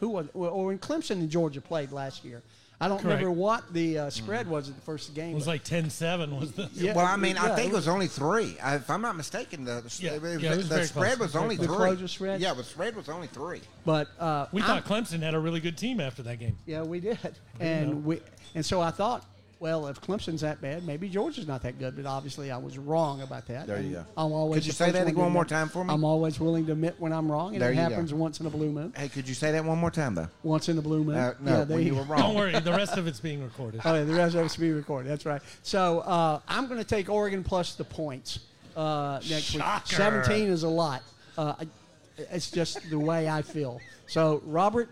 [0.00, 2.42] who was or when Clemson and Georgia played last year.
[2.82, 3.20] I don't Correct.
[3.22, 5.30] remember what the uh, spread was at the first game.
[5.30, 6.68] It was but- like 10-7 was the.
[6.72, 8.58] Yeah, well, I mean, yeah, I think it it was only three.
[8.60, 11.28] I, if I'm not mistaken, the, Yeah, the, yeah, it was the very spread close.
[11.28, 11.54] was only.
[11.56, 11.76] The three.
[11.76, 12.40] closest spread?
[12.40, 13.60] Yeah, the spread was only three.
[13.86, 16.58] but uh, We I'm- thought Clemson had a really good team after that game.
[16.66, 17.18] Yeah, we did.
[17.60, 18.20] And we
[18.56, 19.24] and so I thought,
[19.62, 21.94] well, if Clemson's that bad, maybe Georgia's not that good.
[21.94, 23.68] But obviously, I was wrong about that.
[23.68, 24.04] There you go.
[24.16, 25.94] I'm always Could you say that one more time for me?
[25.94, 27.88] I'm always willing to admit when I'm wrong, and There it you go.
[27.90, 28.92] happens once in a blue moon.
[28.96, 30.26] Hey, could you say that one more time, though?
[30.42, 31.14] Once in a blue moon.
[31.16, 32.18] Uh, no, yeah, there when you were wrong.
[32.20, 33.80] Don't worry, the rest of it's being recorded.
[33.84, 35.10] Oh, yeah, the rest of it's being recorded.
[35.10, 35.40] That's right.
[35.62, 38.40] So uh, I'm going to take Oregon plus the points
[38.76, 39.62] uh, next week.
[39.62, 39.94] Shocker.
[39.94, 41.02] 17 is a lot.
[41.38, 41.68] Uh, I-
[42.30, 43.80] it's just the way I feel.
[44.06, 44.90] So, Robert,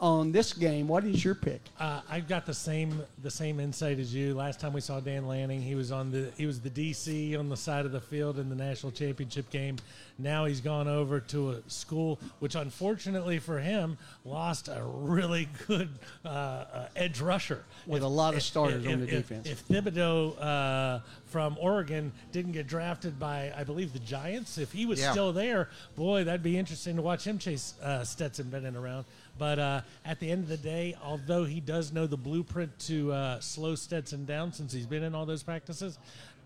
[0.00, 1.60] on this game, what is your pick?
[1.78, 4.34] Uh, I've got the same the same insight as you.
[4.34, 7.50] Last time we saw Dan Lanning, he was on the he was the DC on
[7.50, 9.76] the side of the field in the national championship game.
[10.18, 15.90] Now he's gone over to a school which, unfortunately for him, lost a really good
[16.24, 19.46] uh, uh, edge rusher With a lot of starters on the if- defense.
[19.48, 24.84] If Thibodeaux uh, from Oregon didn't get drafted by, I believe, the Giants, if he
[24.86, 25.12] was Yeah.
[25.12, 29.04] still there, boy, that'd be interesting to watch him chase uh, Stetson Bennett around.
[29.38, 33.12] But uh, at the end of the day, although he does know the blueprint to
[33.12, 35.98] uh, slow Stetson down since he's been in all those practices,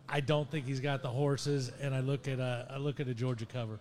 [0.08, 1.72] I don't think he's got the horses.
[1.80, 3.80] And I look at a, I look at a Georgia cover.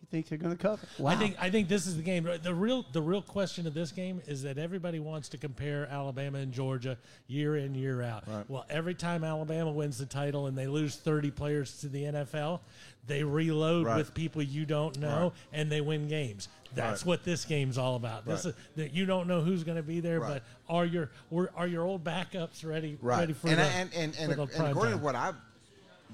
[0.00, 0.84] You think they're going to cover?
[0.98, 1.12] Wow.
[1.12, 2.28] I think I think this is the game.
[2.42, 6.38] The real the real question of this game is that everybody wants to compare Alabama
[6.38, 8.24] and Georgia year in year out.
[8.48, 12.60] Well, every time Alabama wins the title and they lose 30 players to the NFL,
[13.06, 13.96] they reload Right.
[13.96, 15.32] with people you don't know Right.
[15.60, 16.48] and they win games.
[16.74, 17.06] That's Right.
[17.08, 18.24] what this game's all about.
[18.24, 18.54] This Right.
[18.54, 20.34] is that you don't know who's going to be there, Right.
[20.34, 21.10] but are your
[21.56, 23.20] are your old backups ready right.
[23.20, 24.90] ready for and, the, and, and, and, and according time?
[24.92, 25.34] to what I've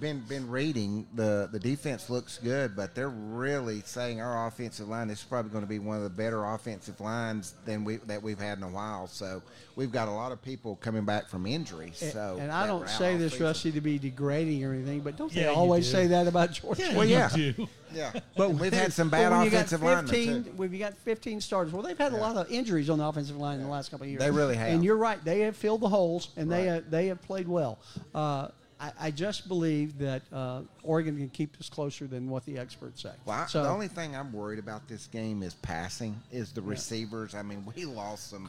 [0.00, 5.10] been been reading, the the defense looks good, but they're really saying our offensive line
[5.10, 8.38] is probably going to be one of the better offensive lines than we that we've
[8.38, 9.06] had in a while.
[9.06, 9.42] So
[9.76, 12.00] we've got a lot of people coming back from injuries.
[12.02, 13.46] And- So and I don't say this, season.
[13.46, 15.92] Rusty, to be degrading or anything, but don't Yeah, you always do.
[15.92, 16.82] say that about Georgia?
[16.82, 17.28] yeah, Well, yeah.
[17.94, 20.52] Yeah, But we've had some bad when you got offensive linemen too.
[20.58, 21.72] We've got 15 starters.
[21.72, 24.04] Well, they've had a lot of injuries on the offensive line in the last couple
[24.04, 24.20] of years.
[24.20, 24.68] They really have.
[24.68, 26.74] And you're right; they have filled the holes, and they Right.
[26.74, 27.78] have, they have played well.
[28.14, 28.48] Uh,
[28.80, 33.02] I, I just believe that uh, Oregon can keep this closer than what the experts
[33.02, 33.12] say.
[33.24, 36.62] Well, I, so, the only thing I'm worried about this game is passing, is the
[36.62, 37.34] receivers.
[37.34, 38.48] I mean, we lost some.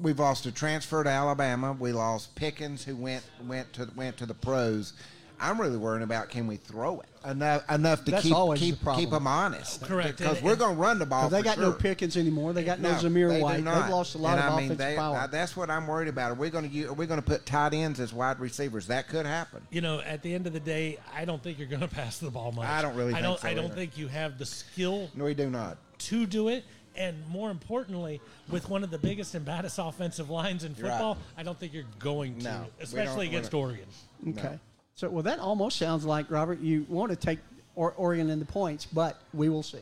[0.00, 1.76] We've lost a transfer to Alabama.
[1.78, 4.94] We lost Pickens, who went went to went to the pros.
[5.40, 8.78] I'm really worrying about can we throw it enough enough to That's keep always keep
[8.78, 9.04] the problem.
[9.04, 9.82] keep them honest.
[9.82, 10.18] Correct.
[10.18, 11.28] because we're going to run the ball.
[11.28, 11.80] they for got no sure.
[11.80, 12.52] Pickens anymore.
[12.52, 13.62] They got no, they Zamir do White.
[13.62, 13.82] not.
[13.82, 15.16] They've lost a lot And of I mean, offensive they- power.
[15.16, 16.30] uh, that's what I'm worried about.
[16.32, 18.86] Are we going to are we going to put tight ends as wide receivers?
[18.88, 19.62] That could happen.
[19.70, 22.18] you know, at the end of the day, I don't think you're going to pass
[22.18, 22.66] the ball much.
[22.68, 23.38] I don't really I don't.
[23.38, 23.74] so I don't either.
[23.74, 25.78] think you have the skill No, we do not.
[25.98, 26.64] to do it.
[26.96, 30.94] And more importantly, with one of the biggest and baddest offensive lines in You're right.
[30.94, 33.84] football, I don't think you're going to, No, especially against Oregon.
[34.30, 34.58] Okay.
[34.98, 36.58] So, well, that almost sounds like Robert.
[36.58, 37.38] You want to take
[37.76, 39.78] or- Oregon in the points, but we will see.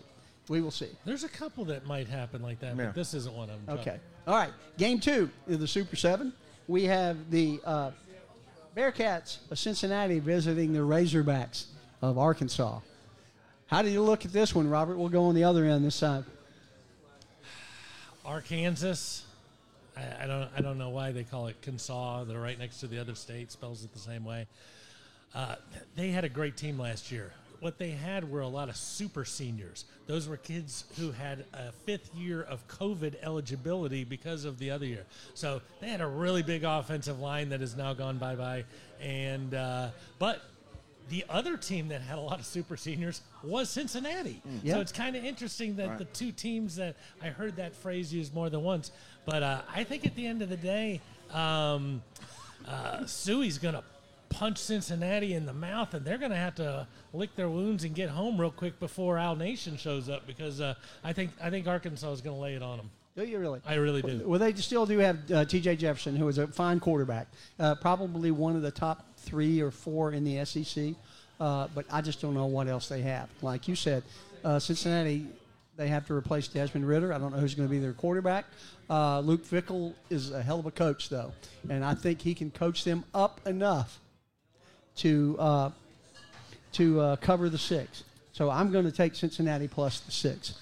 [0.50, 0.90] We will see.
[1.06, 2.84] There's a couple that might happen like that, Yeah.
[2.84, 3.78] but this isn't one of them.
[3.78, 3.98] Okay.
[4.26, 4.52] All right.
[4.76, 6.34] Game two of the Super Seven.
[6.68, 7.92] We have the uh,
[8.76, 11.64] Bearcats of Cincinnati visiting the Razorbacks
[12.02, 12.80] of Arkansas.
[13.68, 14.98] How do you look at this one, Robert?
[14.98, 16.26] We'll go on the other end this time.
[18.22, 19.22] Arkansas.
[19.96, 20.50] I, I don't.
[20.54, 22.24] I don't know why they call it Kensaw.
[22.24, 23.50] They're right next to the other state.
[23.50, 24.46] Spells it the same way.
[25.36, 25.56] Uh,
[25.94, 27.30] they had a great team last year.
[27.60, 29.84] What they had were a lot of super seniors.
[30.06, 34.86] Those were kids who had a fifth year of COVID eligibility because of the other
[34.86, 35.04] year.
[35.34, 38.64] So they had a really big offensive line that has now gone bye bye.
[39.00, 40.42] And uh, but
[41.10, 44.42] the other team that had a lot of super seniors was Cincinnati.
[44.62, 44.74] Yeah.
[44.74, 48.34] So it's kind of interesting that the two teams that I heard that phrase used
[48.34, 48.90] more than once.
[49.26, 51.00] But uh, I think at the end of the day,
[51.32, 52.02] um,
[52.66, 53.84] uh, Suey's going to
[54.36, 57.94] punch Cincinnati in the mouth, and they're going to have to lick their wounds and
[57.94, 61.66] get home real quick before Owl Nation shows up because uh, I think I think
[61.66, 62.90] Arkansas is going to lay it on them.
[63.16, 63.60] Do you really?
[63.66, 64.22] I really do.
[64.26, 65.76] Well, they still do have uh, K.J.
[65.76, 70.12] Jefferson, who is a fine quarterback, uh, probably one of the top three or four
[70.12, 70.94] in the SEC.
[71.40, 73.30] Uh, but I just don't know what else they have.
[73.40, 74.02] Like you said,
[74.44, 75.26] uh, Cincinnati,
[75.76, 77.10] they have to replace Desmond Ridder.
[77.10, 78.44] I don't know who's going to be their quarterback.
[78.90, 81.32] Uh, Luke Fickell is a hell of a coach, though,
[81.70, 83.98] and I think he can coach them up enough
[84.96, 85.70] to uh,
[86.72, 88.04] to uh, cover the six.
[88.32, 90.58] So I'm going to take Cincinnati plus the six.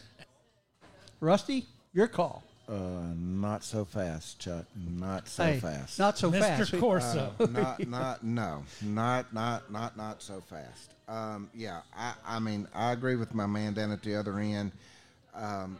[1.20, 2.42] Rusty, your call.
[2.68, 4.64] Uh, not so fast, Chuck.
[4.98, 5.98] Not so Hey, fast.
[5.98, 6.38] Not so Mr.
[6.40, 6.72] fast.
[6.72, 6.80] Mr.
[6.80, 7.34] Corso.
[7.38, 10.94] Uh, not, not, no, not, not, not, not so fast.
[11.08, 14.72] Um, yeah, I, I mean, I agree with my man down at the other end.
[15.34, 15.78] Um,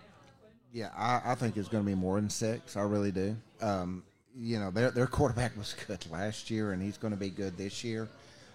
[0.72, 2.76] yeah, I, I think it's going to be more than six.
[2.76, 3.36] I really do.
[3.62, 4.02] Um,
[4.36, 7.56] you know, their their quarterback was good last year, and he's going to be good
[7.56, 8.08] this year.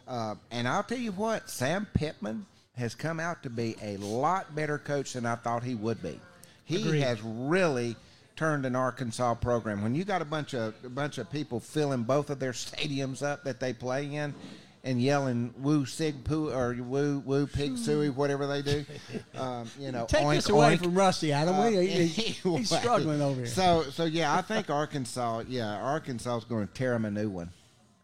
[0.10, 2.45] Uh, and I'll tell you what, Sam Pittman
[2.76, 6.19] has come out to be a lot better coach than I thought he would be.
[6.65, 7.02] He Agreed.
[7.04, 7.95] has really
[8.36, 9.84] turned an Arkansas program.
[9.84, 13.22] When you got a bunch of a bunch of people filling both of their stadiums
[13.22, 14.34] up that they play in
[14.84, 18.86] and yelling "woo sig poo" or "woo woo pig suey," whatever they do,
[19.36, 20.84] um, you know, Take oink, this away oink.
[20.84, 21.55] from Rusty, Adam.
[21.55, 22.64] Uh, he- he's anyway.
[22.64, 23.45] struggling over here.
[23.45, 25.43] So, so yeah, I think Arkansas.
[25.47, 27.49] Yeah, Arkansas is going to tear him a new one.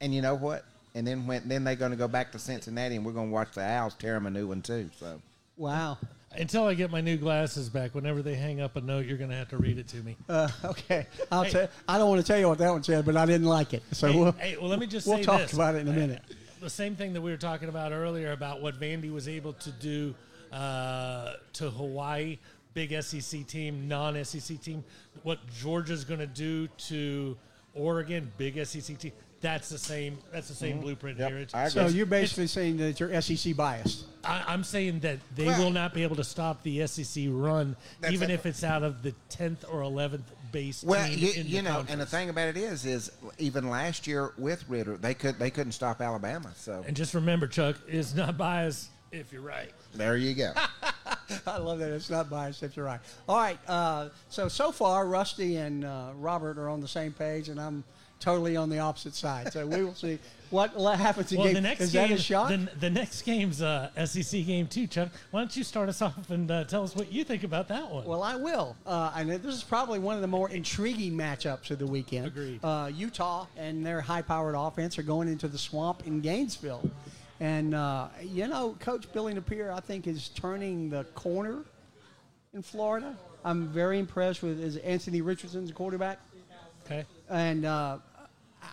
[0.01, 0.66] And you know what?
[0.96, 3.34] And then when then they're going to go back to Cincinnati, and we're going to
[3.34, 4.89] watch the Owls tear them a new one too.
[5.00, 5.22] So,
[5.58, 5.98] wow.
[6.38, 9.30] Until I get my new glasses back, whenever they hang up a note, you're going
[9.30, 10.18] to have to read it to me.
[10.28, 11.50] Uh, okay, I'll Hey.
[11.52, 11.68] tell.
[11.88, 13.84] I don't want to tell you what that one said, but I didn't like it.
[13.93, 15.54] So Hey, we'll, hey, well, let me just we'll say talk this.
[15.54, 16.22] about it in a minute.
[16.60, 19.72] the same thing that we were talking about earlier about what Vandy was able to
[19.72, 20.14] do
[20.52, 22.38] uh, to Hawaii,
[22.74, 24.84] big SEC team, non-SEC team.
[25.24, 27.38] What Georgia's going to do to
[27.74, 29.12] Oregon, big SEC team.
[29.46, 30.18] That's the same.
[30.34, 31.38] That's the same blueprint Yep, here.
[31.38, 34.06] It's, I So you're basically saying that you're SEC biased.
[34.24, 37.76] I, I'm saying that they Well- will not be able to stop the SEC run,
[38.02, 38.34] That's even it.
[38.34, 40.84] if it's out of the tenth or eleventh base.
[40.84, 42.10] Well, team you, in you the know, and the conference.
[42.10, 46.02] thing about it is, is even last year with Ridder, they could they couldn't stop
[46.02, 46.52] Alabama.
[46.56, 48.89] So And just remember, Chuck is not biased.
[49.12, 49.72] If you're right.
[49.93, 50.54] there you go.
[51.46, 51.91] I love that.
[51.91, 53.00] It's not biased, if you're right.
[53.30, 53.60] All right.
[53.68, 57.84] Uh, so, so far, Rusty and uh, Robert are on the same page, and I'm
[58.26, 59.53] totally on the opposite side.
[59.53, 60.17] So we will see
[60.49, 61.53] what happens in Well, game.
[61.53, 62.49] the next Is game, that a shot?
[62.49, 65.09] The, the next game's uh, SEC game too, Chuck.
[65.30, 67.89] Why don't you start us off and uh, tell us what you think about that
[67.89, 68.03] one?
[68.03, 68.76] Well, I will.
[68.86, 72.26] Uh, and this is probably one of the more intriguing matchups of the weekend.
[72.26, 72.59] Agreed.
[72.63, 76.89] Uh, Utah and their high-powered offense are going into the swamp in Gainesville,
[77.39, 81.59] and uh, you know, Coach Billy Napier, I think, is turning the corner
[82.55, 83.15] in Florida.
[83.43, 86.19] I'm very impressed with is Anthony Richardson's quarterback,
[86.86, 87.05] okay.
[87.30, 87.99] and uh,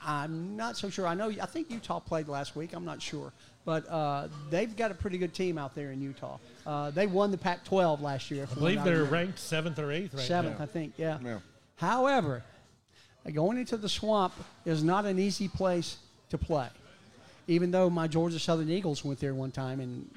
[0.05, 1.07] I'm not so sure.
[1.07, 1.29] I know.
[1.29, 2.73] I think Utah played last week.
[2.75, 3.33] I'm not sure,
[3.65, 6.39] but uh, they've got a pretty good team out there in Utah.
[6.67, 8.47] Uh, they won the Pac-12 last year.
[8.51, 10.65] I believe they're ranked seventh or eighth right seventh, now.
[10.65, 10.95] I think.
[10.97, 11.19] Yeah.
[11.25, 11.39] Yeah.
[11.77, 12.43] However,
[13.33, 14.35] going into the swamp
[14.65, 15.99] is not an easy place
[16.31, 16.69] to play.
[17.49, 20.09] Even though my Georgia Southern Eagles went there one time and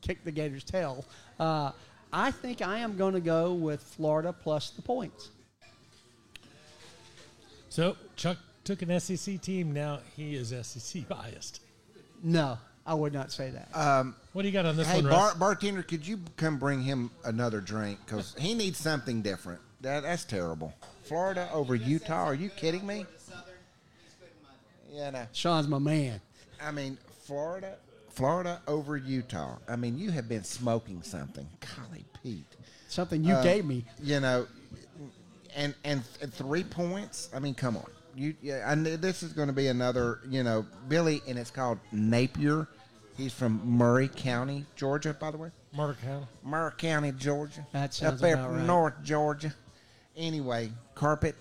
[0.00, 1.04] kicked the Gators' tail,
[1.40, 1.72] uh,
[2.12, 5.30] I think I am going to go with Florida plus the points.
[7.68, 8.38] So Chuck
[8.68, 9.72] took an SEC team.
[9.72, 11.62] Now he is SEC biased.
[12.22, 13.74] No, I would not say that.
[13.74, 16.82] Um, what do you got on this hey, one, bar, bartender, could you come bring
[16.82, 17.98] him another drink?
[18.04, 19.60] Because he needs something different.
[19.80, 20.74] That, that's terrible.
[21.04, 22.24] Florida over Utah?
[22.24, 23.06] Are you kidding me?
[24.92, 25.26] Yeah, no.
[25.32, 26.20] Sean's my man.
[26.62, 27.76] I mean, Florida,
[28.10, 29.56] Florida over Utah.
[29.66, 31.48] I mean, you have been smoking something.
[31.60, 32.44] Golly, Pete.
[32.88, 33.86] Something you uh, gave me.
[34.02, 34.46] You know,
[35.56, 37.30] and and three points.
[37.34, 37.86] I mean, come on.
[38.14, 40.20] You, yeah, I kn- this is going to be another.
[40.28, 42.68] You know, Billy, and it's called Napier.
[43.16, 45.50] He's from Murray County, Georgia, by the way.
[45.74, 46.26] Murray County.
[46.44, 47.66] Murray County, Georgia.
[47.72, 48.66] That sounds up there about from right.
[48.66, 49.52] North Georgia.
[50.16, 51.34] Anyway, carpet.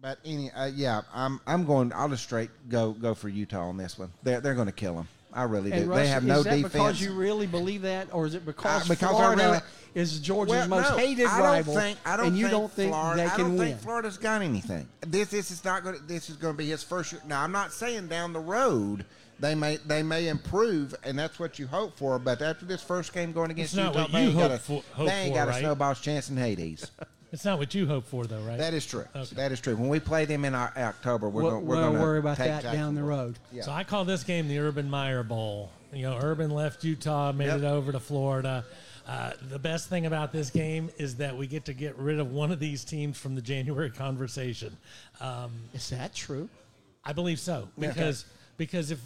[0.00, 1.92] But any, uh, yeah, I'm I'm going.
[1.94, 4.12] I'll just straight go go for Utah on this one.
[4.22, 5.08] They're they're going to kill them.
[5.34, 5.76] I really do.
[5.78, 6.72] And they have no is that defense.
[6.72, 9.60] because you really believe that, or is it because, Uh, because Florida really-
[9.94, 12.52] is Georgia's Well, most no, hated I rival, don't think, I don't and you think
[12.52, 13.68] don't think Florida, they I can don't win?
[13.68, 14.88] think Florida's got anything.
[15.06, 15.96] This this is not going.
[15.96, 17.20] to This is going to be his first year.
[17.26, 19.04] Now I'm not saying down the road
[19.40, 22.18] they may they may improve, and that's what you hope for.
[22.20, 24.60] But after this first game going against It's Utah, what they you ain't got hope
[24.60, 25.60] a, for- hope they ain't for, got a right?
[25.60, 26.90] snowball's chance in Hades.
[27.34, 28.56] It's not what you hope for, though, right?
[28.58, 29.04] that is true.
[29.12, 29.34] Okay.
[29.34, 29.74] That is true.
[29.74, 32.36] When we play them in our, October, we're We'll, going we're we'll to worry about
[32.36, 33.40] take that down the road.
[33.50, 33.62] Yeah.
[33.64, 35.72] So I call this game the Urban Meyer Bowl.
[35.92, 37.58] You know, Urban left Utah, made Yep.
[37.58, 38.64] it over to Florida.
[39.04, 42.30] Uh, the best thing about this game is that we get to get rid of
[42.30, 44.76] one of these teams from the January conversation.
[45.20, 46.48] Um, Is that true?
[47.04, 48.26] I believe so because
[48.58, 49.00] because if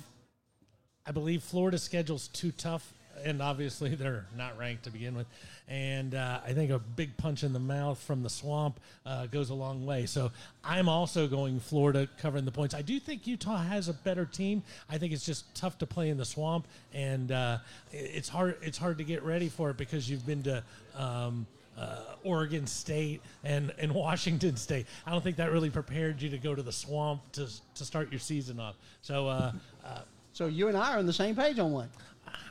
[1.06, 2.92] I believe Florida schedule's too tough,
[3.24, 5.26] and obviously they're not ranked to begin with,
[5.68, 9.50] and uh, I think a big punch in the mouth from the swamp uh, goes
[9.50, 10.06] a long way.
[10.06, 10.30] So
[10.64, 12.74] I'm also going Florida covering the points.
[12.74, 14.62] I do think Utah has a better team.
[14.88, 17.58] I think it's just tough to play in the swamp, and uh,
[17.92, 18.56] it's hard.
[18.62, 20.62] It's hard to get ready for it because you've been to.
[20.96, 21.46] Um,
[21.78, 24.86] uh, Oregon State and, and Washington State.
[25.06, 28.10] I don't think that really prepared you to go to the swamp to, to start
[28.10, 28.74] your season off.
[29.02, 29.52] So uh,
[29.84, 30.00] uh,
[30.32, 31.88] So you and I are on the same page on one.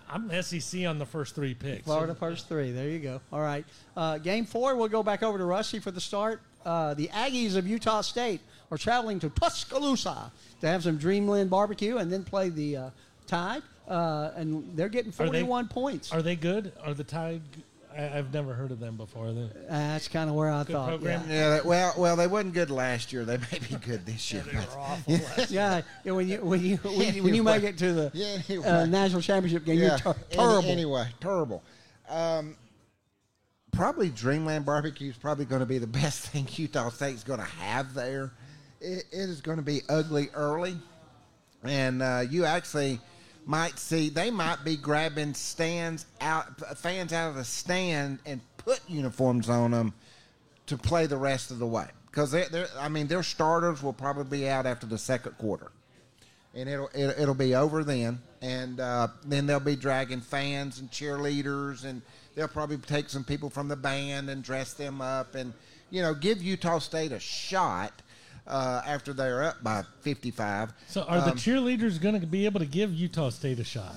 [0.10, 1.84] I'm SEC on the first three picks.
[1.84, 2.72] Florida first three.
[2.72, 3.22] There you go.
[3.32, 3.66] All right.
[3.96, 6.42] Uh, game four, we'll go back over to Rusty for the start.
[6.66, 8.42] Uh, the Aggies of Utah State
[8.72, 10.32] are traveling to Tuscaloosa
[10.62, 12.90] to have some Dreamland barbecue and then play the uh,
[13.28, 13.62] Tide.
[13.88, 16.12] Uh, and they're getting Are they- 41 points.
[16.12, 16.74] Are they good?
[16.84, 17.42] Are the Tide?
[17.98, 19.32] I, I've never heard of them before.
[19.32, 20.88] They- That's kind of where I thought.
[20.90, 21.24] program.
[21.28, 21.36] Yeah.
[21.36, 23.26] Yeah, that- well, well, they wasn't good last year.
[23.26, 24.44] They may be good this year.
[25.08, 28.12] but- yeah, yeah, when you when you when you, when you make it to the
[28.14, 28.68] Yeah, anyway.
[28.68, 30.70] uh, national championship game, you're ter- Any- terrible.
[30.70, 31.64] anyway, terrible.
[32.10, 32.56] Um,
[33.72, 37.46] probably Dreamland Barbecue is probably going to be the best thing Utah State's going to
[37.46, 38.32] have there.
[38.80, 40.78] It, it is going to be ugly early,
[41.64, 43.00] and uh, you actually
[43.48, 48.82] might see they might be grabbing stands out fans out of the stand and put
[48.90, 49.94] uniforms on them
[50.66, 51.88] to play the rest of the way.
[52.08, 55.72] Because they they're, I mean their starters will probably be out after the second quarter.
[56.54, 60.92] And it'll it'll, it'll be over then, and uh, then they'll be dragging fans and
[60.92, 62.02] cheerleaders, and
[62.36, 65.54] they'll probably take some people from the band and dress them up, and
[65.90, 68.02] you know give Utah State a shot
[68.48, 70.72] uh, after they're up by fifty five.
[70.88, 73.96] So are the Um, cheerleaders going to be able to give Utah State a shot?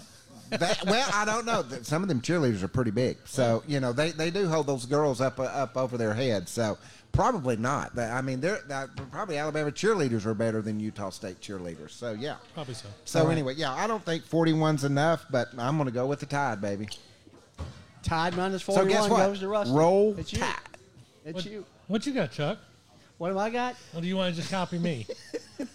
[0.51, 1.65] That, well, I don't know.
[1.83, 4.85] Some of them cheerleaders are pretty big, so you know they, they do hold those
[4.85, 6.51] girls up uh, up over their heads.
[6.51, 6.77] So
[7.13, 7.95] probably not.
[7.95, 11.91] But, I mean, they're that, probably Alabama cheerleaders are better than Utah State cheerleaders.
[11.91, 12.35] So yeah.
[12.55, 12.89] Probably so.
[13.05, 16.27] So anyway, yeah, I don't think 41's enough, but I'm going to go with the
[16.27, 16.89] Tide, baby.
[18.03, 19.19] Tide minus So 41 guess what?
[19.19, 19.73] goes to Rusty.
[19.75, 20.39] Roll it's you.
[20.41, 20.55] Tide.
[21.25, 21.65] It's What, you.
[21.87, 22.59] what you got, Chuck?
[23.21, 23.77] What have I got?
[23.95, 25.07] Or do you want to just copy me?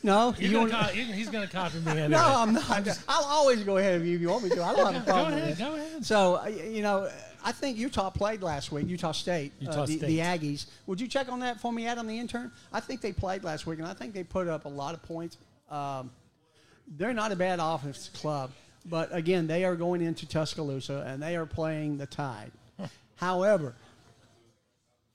[0.01, 2.07] No, You're you gonna want- co- you- he's going to copy me anyway.
[2.07, 2.87] No, I'm not.
[3.07, 4.63] I'll always go ahead of you if you want me to.
[4.63, 6.03] I don't have a Go problem ahead, with go ahead.
[6.03, 7.07] So, uh, you know,
[7.43, 10.07] I think Utah played last week, Utah State, uh, Utah the, State.
[10.07, 10.65] the Aggies.
[10.87, 12.51] Would you check on that for me, Adam, the intern?
[12.73, 15.03] I think they played last week, and I think they put up a lot of
[15.03, 15.37] points.
[15.69, 16.09] Um,
[16.97, 18.49] they're not a bad offensive club,
[18.87, 22.51] but again, they are going into Tuscaloosa, and they are playing the Tide.
[23.17, 23.75] However,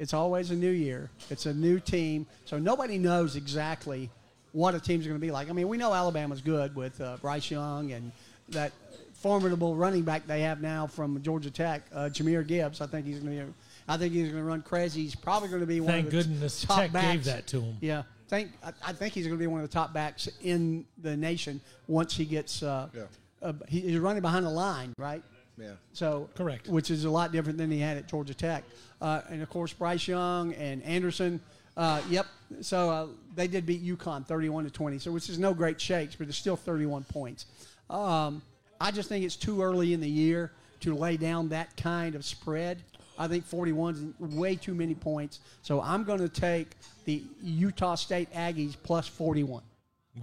[0.01, 1.11] it's always a new year.
[1.31, 4.11] It's a new team, so nobody knows exactly
[4.53, 5.49] what a team's going to be like.
[5.49, 8.11] I mean, we know Alabama's good with uh, Bryce Young and
[8.49, 8.73] that
[9.15, 12.81] formidable running back they have now from Georgia Tech, uh, Jahmyr Gibbs.
[12.81, 13.55] I think he's going to.
[13.87, 15.03] I think he's going to run crazy.
[15.03, 17.13] He's probably going to be one Thank of the goodness top Tech backs.
[17.13, 17.77] gave that to him.
[17.81, 20.87] Yeah, think I, I think he's going to be one of the top backs in
[21.03, 22.63] the nation once he gets.
[22.63, 23.03] Uh, Yeah.
[23.43, 25.23] uh, he, he's running behind the line, right?
[25.61, 25.73] Yeah.
[25.93, 26.69] So Correct.
[26.69, 28.65] which is a lot different than he had at Georgia Tech,
[29.01, 31.41] uh, and of course Bryce Young and Anderson.
[31.77, 32.27] Uh, yep.
[32.61, 34.99] So uh, they did beat UConn 31 to 20.
[34.99, 37.47] So which is no great shakes, but it's still 31 points.
[37.89, 38.43] Um,
[38.81, 42.25] I just think it's too early in the year to lay down that kind of
[42.25, 42.83] spread.
[43.19, 45.41] I think 41 is way too many points.
[45.63, 46.69] So I'm going to take
[47.05, 49.63] the Utah State Aggies plus 41.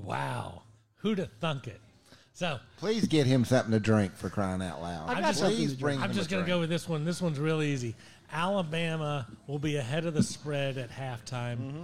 [0.04, 0.64] Wow.
[0.98, 1.80] Who'd have thunk it?
[2.38, 5.10] So Please get him something to drink for crying out loud.
[5.10, 6.04] I got Please something to bring drink.
[6.04, 6.56] I'm just going to drink.
[6.56, 7.04] go with this one.
[7.04, 7.96] This one's real easy.
[8.32, 11.58] Alabama will be ahead of the spread at halftime.
[11.58, 11.84] Mm-hmm.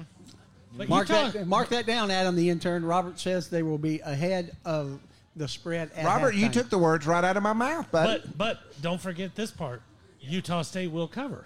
[0.78, 2.86] But Mark Utah, that, mark that down, Adam, the intern.
[2.86, 5.00] Robert says they will be ahead of
[5.36, 8.22] the spread at Robert, you took the words right out of my mouth, buddy.
[8.22, 9.82] but but don't forget this part.
[10.20, 11.46] Utah State will cover.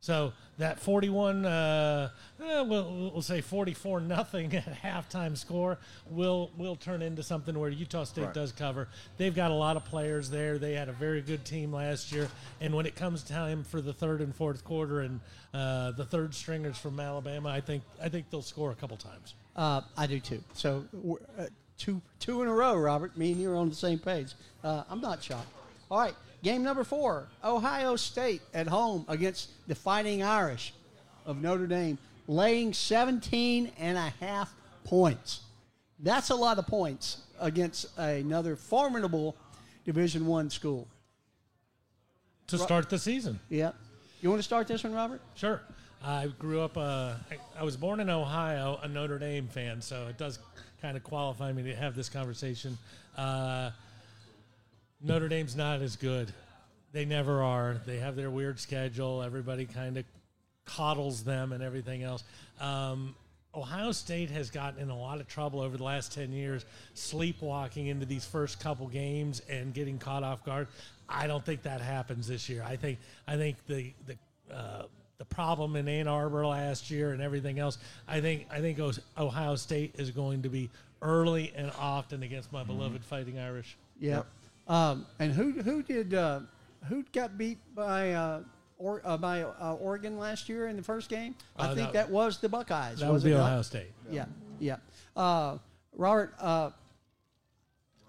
[0.00, 2.10] So that 41, uh,
[2.42, 5.78] eh, we'll, we'll say 44 nothing at halftime score
[6.10, 8.34] will will turn into something where Utah State Right.
[8.34, 8.88] does cover.
[9.16, 10.58] They've got a lot of players there.
[10.58, 12.28] They had a very good team last year,
[12.60, 15.20] and when it comes time for the third and fourth quarter and
[15.54, 19.34] uh, the third stringers from Alabama, I think I think they'll score a couple times.
[19.56, 20.42] Uh, I do too.
[20.54, 21.46] So we're, uh,
[21.78, 23.16] two two in a row, Robert.
[23.16, 24.32] Me and you are on the same page.
[24.64, 25.48] Uh, I'm not shocked.
[25.90, 30.74] All right, game number four: Ohio State at home against the Fighting Irish
[31.26, 35.40] of Notre Dame, laying 17 and a half points.
[36.00, 39.36] That's a lot of points against another formidable
[39.84, 40.88] Division One school.
[42.48, 43.38] To start the season.
[43.50, 43.72] Yeah.
[44.20, 45.20] You want to start this one, Robert?
[45.34, 45.60] Sure.
[46.02, 46.76] I grew up.
[46.76, 50.38] Uh, I, I was born in Ohio, a Notre Dame fan, so it does
[50.80, 52.78] kind of qualify me to have this conversation.
[53.16, 53.70] Uh,
[55.00, 56.32] Notre Dame's not as good.
[56.92, 57.80] They never are.
[57.86, 59.22] They have their weird schedule.
[59.22, 60.04] Everybody kind of
[60.64, 62.24] coddles them and everything else.
[62.60, 63.14] Um,
[63.54, 67.86] Ohio State has gotten in a lot of trouble over the last 10 years, sleepwalking
[67.86, 70.68] into these first couple games and getting caught off guard.
[71.08, 72.62] I don't think that happens this year.
[72.66, 74.82] I think I think the the uh,
[75.16, 77.78] the problem in Ann Arbor last year and everything else.
[78.06, 78.78] I think I think
[79.16, 80.68] Ohio State is going to be
[81.00, 83.76] early and often against my beloved Fighting Irish.
[83.98, 84.22] Yeah.
[84.68, 86.40] Um, and who who did uh,
[86.88, 88.40] who got beat by uh,
[88.78, 91.34] or, uh, by uh, Oregon last year in the first game?
[91.56, 93.00] I Uh, think that- that was the Buckeyes.
[93.00, 93.40] That was not?
[93.40, 93.90] Ohio State.
[94.10, 94.26] Yeah,
[94.60, 94.76] yeah.
[95.16, 95.58] Uh,
[95.96, 96.70] Robert, uh,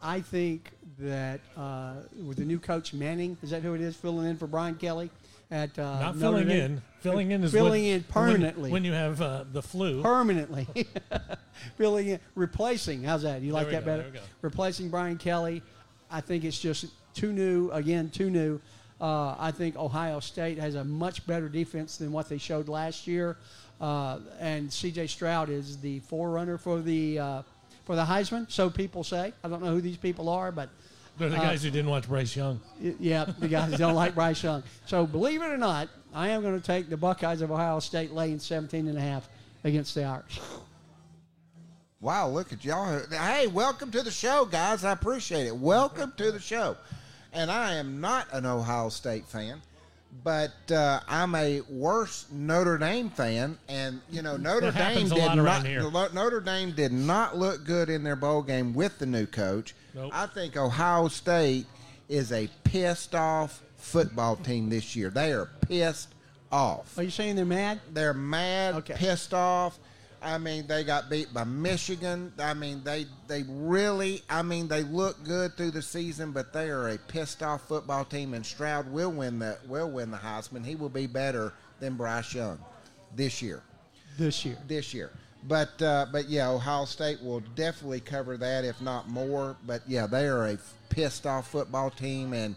[0.02, 1.94] I think that uh,
[2.26, 5.10] with the new coach Manning, is that who it is, filling in for Brian Kelly
[5.52, 6.62] at uh, Not Notre filling Dame?
[6.62, 6.82] in.
[7.00, 8.64] Filling in is filling when- in permanently.
[8.64, 10.02] when, when you have uh, the flu.
[10.04, 10.68] permanently
[11.78, 13.04] filling in, replacing.
[13.04, 13.42] How's that?
[13.42, 14.10] You like we that go, better?
[14.12, 14.22] there.
[14.42, 15.64] Replacing Brian Kelly.
[16.12, 17.70] I think it's just too new.
[17.72, 18.60] Again, too new.
[19.02, 23.08] Uh, I think Ohio State has a much better defense than what they showed last
[23.08, 23.38] year,
[23.80, 25.08] uh, and C.J.
[25.08, 27.42] Stroud is the forerunner for the uh,
[27.86, 28.52] for the Heisman.
[28.52, 29.34] So people say.
[29.44, 30.70] I don't know who these people are, but
[31.18, 32.60] They're the uh, guys who didn't watch Bryce Young.
[32.80, 34.64] Yeah, the guys who don't like Bryce Young.
[34.86, 38.12] So believe it or not, I am going to take the Buckeyes of Ohio State
[38.12, 39.30] laying 17 and a half
[39.64, 40.40] against the Irish.
[42.02, 43.02] Wow, look at y'all.
[43.12, 44.86] Hey, welcome to the show, guys.
[44.86, 45.56] I appreciate it.
[45.56, 46.78] Welcome to the show.
[47.34, 49.62] And I am not an Ohio State fan,
[50.24, 53.58] but uh, I'm a worse Notre Dame fan.
[53.68, 55.92] And, you know, Notre Dame did not, here.
[55.92, 59.76] Notre Dame did not look good in their bowl game with the new coach.
[59.94, 60.12] Nope.
[60.14, 61.66] I think Ohio State
[62.08, 65.10] is a pissed off football team this year.
[65.10, 66.14] They are pissed
[66.50, 66.98] off.
[66.98, 67.82] Are you saying they're mad?
[67.92, 68.94] They're mad, Okay.
[68.96, 69.78] pissed off.
[70.22, 72.34] I mean, they got beat by Michigan.
[72.40, 74.22] I mean, they they really.
[74.30, 78.06] I mean, they look good through the season, but they are a pissed off football
[78.06, 78.34] team.
[78.34, 80.66] And Stroud will win the will win the Heisman.
[80.66, 82.60] He will be better than Bryce Young
[83.16, 83.62] this year.
[84.18, 84.58] this year.
[84.68, 85.12] This year.
[85.48, 89.56] But uh, but yeah, Ohio State will definitely cover that, if not more.
[89.66, 90.58] But yeah, they are a
[90.90, 92.56] pissed off football team, and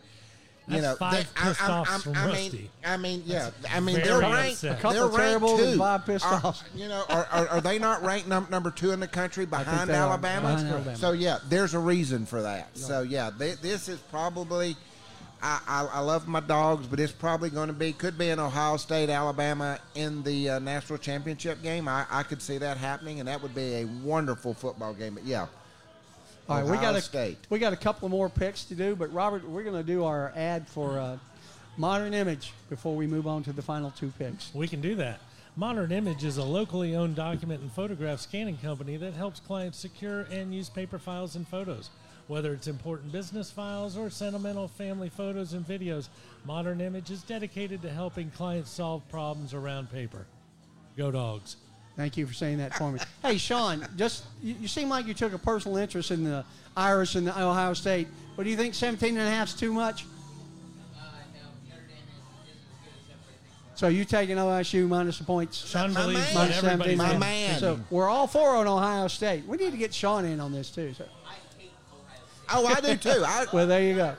[0.69, 2.71] you know, five they, I- pissed I'm- offs I'm- from I mean, Rusty.
[2.85, 4.53] I mean, yeah, I mean, they're ranked.
[4.55, 4.79] upset.
[4.79, 5.79] A couple they're ranked two.
[5.79, 6.63] five pissed Are- offs.
[6.75, 9.91] You know, are, are, are they not ranked num- number two in the country behind
[9.91, 10.49] Alabama?
[10.49, 10.97] behind Alabama.
[10.97, 12.77] So yeah, there's a reason for that.
[12.77, 14.77] So yeah, they, this is probably.
[15.45, 18.39] I, I, I love my dogs, but it's probably going to be could be an
[18.39, 21.89] Ohio State Alabama in the uh, national championship game.
[21.89, 25.15] I, I could see that happening, and that would be a wonderful football game.
[25.15, 25.49] But yeah,
[26.49, 27.39] All right, we got a State.
[27.51, 30.33] we got a couple more picks to do, but Robert, we're going to do our
[30.35, 31.17] ad for uh,
[31.77, 34.53] Modern Image before we move on to the final two picks.
[34.53, 35.21] We can do that.
[35.55, 40.23] Modern Image is a locally owned document and photograph scanning company that helps clients secure
[40.33, 41.91] and use paper files and photos.
[42.27, 46.09] Whether it's important business files or sentimental family photos and videos,
[46.45, 50.27] Modern Image is dedicated to helping clients solve problems around paper.
[50.97, 51.57] Go dogs.
[51.97, 53.01] Thank you for saying that for me.
[53.23, 56.45] hey, Sean, just you, you seem like you took a personal interest in the
[56.77, 58.09] Irish and the Ohio State.
[58.37, 60.05] But do you think 17 and a half is too much?
[60.99, 60.99] Uh,
[63.75, 65.67] so you taking OSU minus the points?
[65.69, 66.35] Sean My believes man.
[66.35, 67.21] what Minus everybody's 17 My and a in.
[67.23, 67.51] half.
[67.53, 67.61] man.
[67.61, 69.45] So we're all four on Ohio State.
[69.47, 70.95] We need to get Sean in on this too.
[70.97, 71.05] So,
[72.55, 73.23] Oh, I do too.
[73.27, 74.15] I, well, there you go.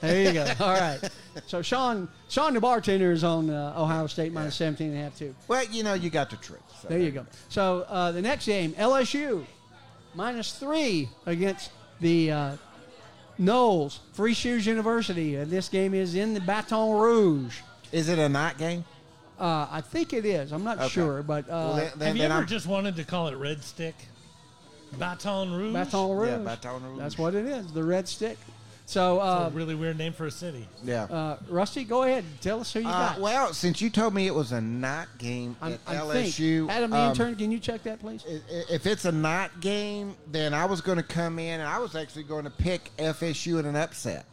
[0.00, 0.46] There you go.
[0.60, 0.98] All right.
[1.46, 5.18] So Sean, Sean the bartender is on uh, Ohio State minus 17 and a half
[5.18, 5.34] too.
[5.48, 6.60] well, you know, you got the truth.
[6.82, 7.26] So There you go.
[7.48, 9.44] So uh, the next game, LSU
[10.14, 11.70] minus three against
[12.00, 12.56] the uh,
[13.40, 17.58] Noles Free Shoes University, and this game is in the Baton Rouge.
[17.92, 18.84] Is it a night game?
[19.40, 20.52] Uh, I think it is.
[20.52, 20.88] I'm not Okay.
[20.88, 23.28] sure, but uh, Well, then, then, Have you then ever I'm, just wanted to call
[23.28, 23.94] it Red Stick?
[24.98, 25.72] Baton Rouge?
[25.72, 26.28] Baton Rouge.
[26.30, 26.98] Yeah, Baton Rouge.
[26.98, 27.72] That's what it is.
[27.72, 28.38] The Red Stick.
[28.88, 30.66] So, It's uh, a really weird name for a city.
[30.82, 31.02] yeah.
[31.04, 32.24] uh, Rusty, go ahead.
[32.24, 33.20] And tell us who you Uh, got.
[33.20, 36.70] well, since you told me it was a night game I'm, at I LSU, think.
[36.70, 38.24] Adam, the um, intern, can you check that, please?
[38.26, 41.68] i- i- if it's a night game, then I was going to come in and
[41.68, 44.24] I was actually going to pick FSU in an upset.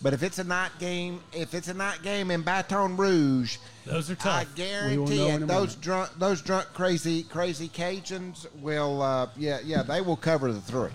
[0.00, 4.10] But if it's a night game, if it's a night game in Baton Rouge, Those
[4.10, 4.26] are tough.
[4.26, 4.54] I tough.
[4.54, 5.46] guarantee know in it.
[5.48, 5.80] Those moment.
[5.80, 10.90] drunk, those drunk, crazy, crazy Cajuns will, uh, yeah, yeah, they will cover the three.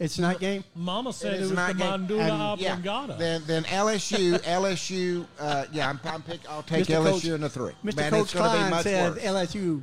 [0.00, 0.64] It's a night game.
[0.74, 5.26] Mama said it, it was the Mandula and, Yeah, then, then LSU, LSU.
[5.40, 7.02] Uh, yeah, I'm, I'm pick, I'll take Mr.
[7.02, 7.72] LSU in the three.
[7.84, 7.96] Mr.
[7.96, 9.22] Man, Coach Klein said worse.
[9.22, 9.82] LSU.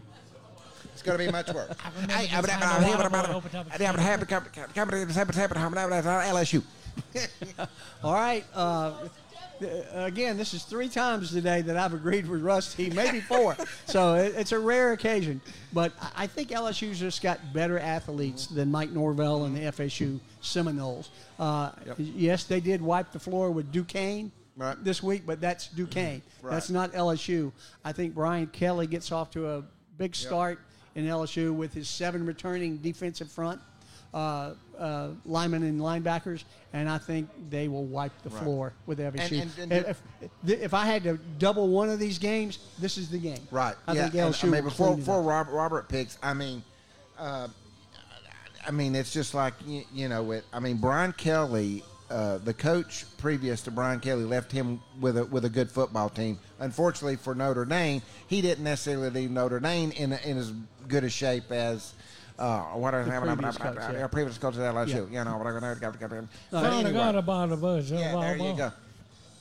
[0.94, 1.76] It's going to be much worse.
[2.10, 2.92] hey, I'm happy.
[6.26, 6.64] LSU.
[8.04, 8.46] All right.
[8.54, 8.94] Uh,
[9.62, 13.56] uh, again, this is three times today that I've agreed with Rusty, maybe four.
[13.86, 15.42] so it, it's a rare occasion.
[15.74, 19.82] But I- think LSU's just got better athletes than Mike Norvell and the mm-hmm.
[19.82, 21.10] FSU Seminoles.
[21.40, 24.84] Uh, Yes, they did wipe the floor with Duquesne Right.
[24.84, 25.78] this week, but that's mm-hmm.
[25.78, 26.22] Duquesne.
[26.42, 26.52] Right.
[26.52, 27.52] That's not LSU.
[27.84, 29.64] I think Brian Kelly gets off to a
[29.98, 30.60] big start
[30.96, 33.62] in LSU with his seven returning defensive front.
[34.14, 38.44] Uh, uh, linemen and linebackers, and I think they will wipe the Right.
[38.44, 39.42] floor with FSU.
[39.42, 40.02] And- and- and- if,
[40.48, 43.48] if, I had to double one of these games, this is the game.
[43.52, 43.76] Right.
[43.88, 44.04] I yeah.
[44.04, 45.22] think and, LSU I mean, before, before.
[45.22, 46.64] Robert, Robert picks, I mean,
[47.18, 47.48] uh,
[48.68, 50.46] I mean, it's just like you, you know, it.
[50.54, 55.26] I mean, Brian Kelly, uh, the coach previous to Brian Kelly, left him with a
[55.26, 56.38] with a good football team.
[56.60, 60.52] Unfortunately for Notre Dame, he didn't necessarily leave Notre Dame in in as
[60.88, 61.94] good a shape as.
[62.38, 64.08] Uh, what are previous coach, yeah.
[64.08, 64.88] previous coach at LSU?
[65.12, 65.20] Yeah.
[65.20, 65.60] You know, whatever.
[65.76, 66.22] got- got- got- Uh,
[66.52, 66.92] but Found a anyway.
[66.94, 67.90] God about the bush.
[67.90, 68.72] Yeah, there you go.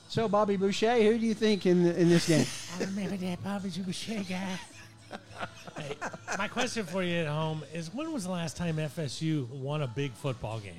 [0.09, 2.45] So, Bobby Boucher, who do you think in in this game?
[2.79, 4.59] I remember that Bobby Boucher guy.
[5.77, 5.95] hey,
[6.37, 9.87] my question for you at home is: When was the last time FSU won a
[9.87, 10.73] big football game?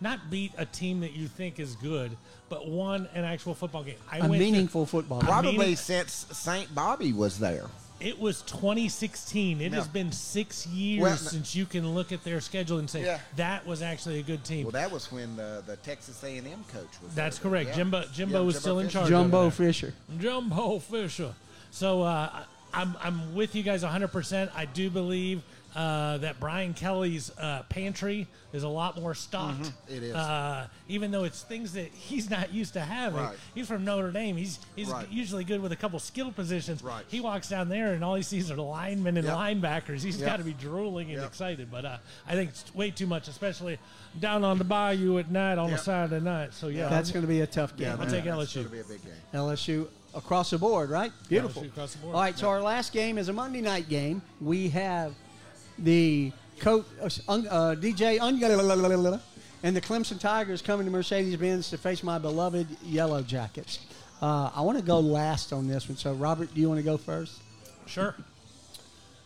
[0.00, 2.16] Not beat a team that you think is good,
[2.48, 3.96] but won an actual football game.
[4.10, 5.20] I A went to- meaningful football.
[5.20, 5.26] game.
[5.28, 7.66] Probably meaning- since Saint Bobby was there.
[8.00, 9.60] It was 2016.
[9.60, 13.04] It has been six years Well, since you can look at their schedule and say
[13.04, 13.18] Yeah.
[13.36, 14.64] that was actually a good team.
[14.64, 17.14] Well, that was when the, the Texas A&M coach was.
[17.14, 17.50] That's there.
[17.50, 17.70] correct.
[17.70, 17.76] Yeah.
[17.76, 19.08] Jimbo Jimbo Yeah, was still in charge.
[19.08, 19.50] Jumbo over.
[19.50, 19.94] Fisher.
[20.18, 21.34] Jumbo Fisher.
[21.70, 22.44] So uh, I-
[22.74, 24.08] I'm I'm with you guys 100.
[24.08, 25.42] percent I do believe
[25.76, 29.60] uh, that Brian Kelly's uh, pantry is a lot more stocked.
[29.60, 29.94] Mm-hmm.
[29.94, 30.14] It is.
[30.14, 33.20] Uh, even though it's things that he's not used to having.
[33.20, 33.36] Right.
[33.54, 34.36] He's from Notre Dame.
[34.36, 35.06] He's he's Right.
[35.10, 36.82] usually good with a couple skill positions.
[36.82, 37.04] Right.
[37.08, 39.36] He walks down there and all he sees are linemen and Yep.
[39.36, 40.02] linebackers.
[40.02, 40.26] He's Yep.
[40.28, 41.28] got to be drooling and Yep.
[41.28, 41.70] excited.
[41.70, 43.78] But uh, I think it's way too much, especially
[44.18, 45.78] down on the bayou at night on Yep.
[45.78, 46.54] a Saturday night.
[46.54, 47.90] So yeah, That's going to be a tough game.
[48.00, 48.56] I'll take that's LSU.
[48.62, 49.12] gonna be a big game.
[49.34, 51.12] LSU across the board, right?
[51.28, 51.62] Beautiful.
[51.64, 52.14] across the board.
[52.14, 54.22] All right, so our last game is a Monday night game.
[54.40, 55.12] We have
[55.78, 59.20] the coach, uh, uh, DJ Un-
[59.62, 63.80] and the Clemson Tigers coming to Mercedes-Benz to face my beloved Yellow Jackets.
[64.20, 65.96] Uh, I want to go last on this one.
[65.96, 67.40] So, Robert, do you want to go first?
[67.86, 68.14] Sure.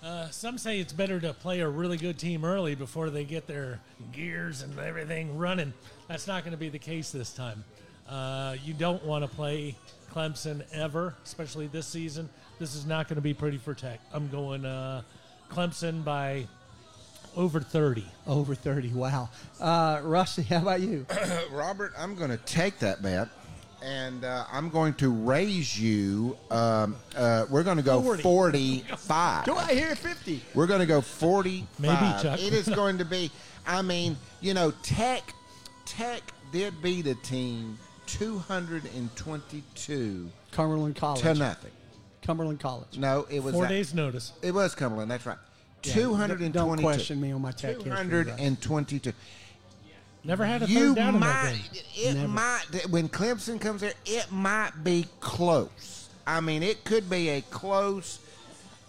[0.03, 3.47] Uh, some say it's better to play a really good team early before they get
[3.47, 3.81] their
[4.13, 5.73] gears and everything running.
[6.09, 7.65] That's not going to be the case this time.
[8.09, 9.77] Uh, you don't want to play
[10.13, 12.29] Clemson ever, especially this season.
[12.59, 14.01] This is not going to be pretty for Tech.
[14.13, 15.03] I'm going uh,
[15.57, 16.47] Clemson by
[17.37, 18.05] over 30.
[18.27, 18.89] Over 30.
[18.91, 19.31] Wow.
[19.61, 21.07] Uh, Rusty, how about you?
[21.51, 23.29] Robert, I'm going to take that bet,
[23.83, 26.37] and uh, I'm going to raise you.
[26.51, 28.23] Um, uh, we're going to go 40.
[28.23, 29.45] 45.
[29.45, 30.43] Do I hear 50?
[30.55, 31.81] We're going to go 45.
[31.81, 32.41] Maybe, Chuck.
[32.43, 33.31] It is going to be,
[33.67, 35.35] I mean, you know, Tech,
[35.85, 36.23] Tech
[36.53, 41.21] did beat a team 222 Cumberland College.
[41.23, 41.71] to nothing.
[42.23, 42.99] Cumberland College.
[42.99, 44.33] No, it was Four that- days' notice.
[44.43, 45.11] It was Cumberland.
[45.11, 45.39] That's right.
[45.85, 46.53] Yeah, 222.
[46.53, 47.91] Don't question me on my tech history.
[47.91, 48.07] Russ.
[48.07, 49.13] 222.
[50.25, 51.83] Never had a You third down in that game.
[51.97, 52.29] it Never.
[52.29, 56.09] might, when Clemson comes there, it might be close.
[56.25, 58.21] I mean, it could be a close,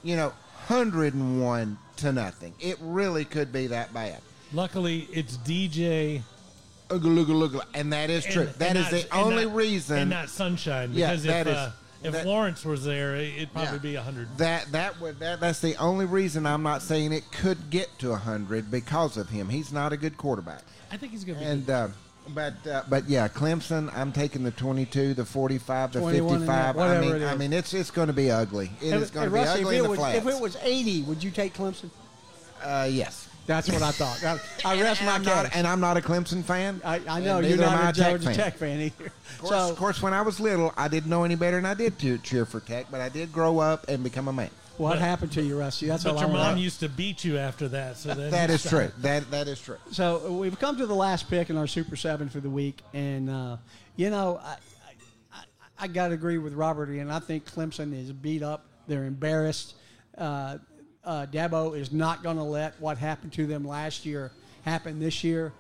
[0.04, 0.32] you know,
[0.68, 2.54] 101 to nothing.
[2.60, 4.20] It really could be that bad.
[4.54, 6.22] Luckily, it's DJ.
[6.90, 8.44] Ugga, ugga, ugga, And that is true.
[8.44, 9.98] and- that and is not- the and only not- reason.
[9.98, 10.92] And not Sunshine.
[10.94, 11.72] Yeah, Because that if, is- uh,
[12.04, 13.78] if that- Lawrence was there, it'd probably Yeah.
[13.80, 14.38] be 100.
[14.38, 18.12] That that would that that's the only reason I'm not saying it could get to
[18.12, 19.50] 100 because of him.
[19.50, 20.64] He's not a good quarterback.
[20.92, 21.88] I think he's going to be And uh,
[22.30, 23.92] but uh, but yeah, Clemson.
[23.96, 26.78] I'm taking the 22, the 45, the 21 and that, 55.
[26.78, 28.72] I mean, I mean, it's it's going to be ugly.
[28.82, 30.18] It is Hey, going to be Rusty, ugly if in it, the was, flats.
[30.20, 31.90] if it was 80, would you take Clemson?
[32.64, 33.23] uh, yes.
[33.46, 34.24] That's what I thought.
[34.24, 35.56] I, I rest and my I'm not, case.
[35.56, 36.80] and I'm not a Clemson fan.
[36.86, 38.36] I, I know you're neither am I not a Georgia fan.
[38.36, 39.06] Tech fan either.
[39.06, 41.68] Of course, So, of course, when I was little, I didn't know any better, and
[41.68, 42.86] I did cheer, cheer for Tech.
[42.90, 44.50] But I did grow up and become a man.
[44.78, 45.88] what But- happened to you, Rusty?
[45.88, 46.60] That's But your I mom want.
[46.60, 47.98] used to beat you after that.
[47.98, 48.76] So then That you is stopped.
[48.76, 48.92] true.
[49.02, 49.78] That that is true.
[49.92, 53.30] So we've come to the last pick in our Super Seven for the week, and
[53.30, 53.58] uh,
[53.98, 54.56] you know, I, I,
[55.34, 55.44] I,
[55.80, 58.66] I got to agree with Robert, and I think Clemson is beat up.
[58.88, 59.76] They're embarrassed.
[60.18, 60.60] Uh,
[61.06, 64.32] uh, Dabo is not going to let what happened to them last year
[64.64, 65.52] happen this year,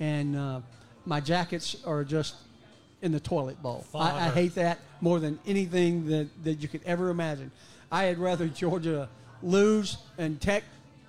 [0.00, 0.60] and uh,
[1.04, 2.36] my Jackets are just
[3.02, 3.84] in the toilet bowl.
[3.94, 7.50] I, I hate that more than anything that, that you could ever imagine.
[7.90, 9.08] I had rather Georgia
[9.42, 10.62] lose and Tech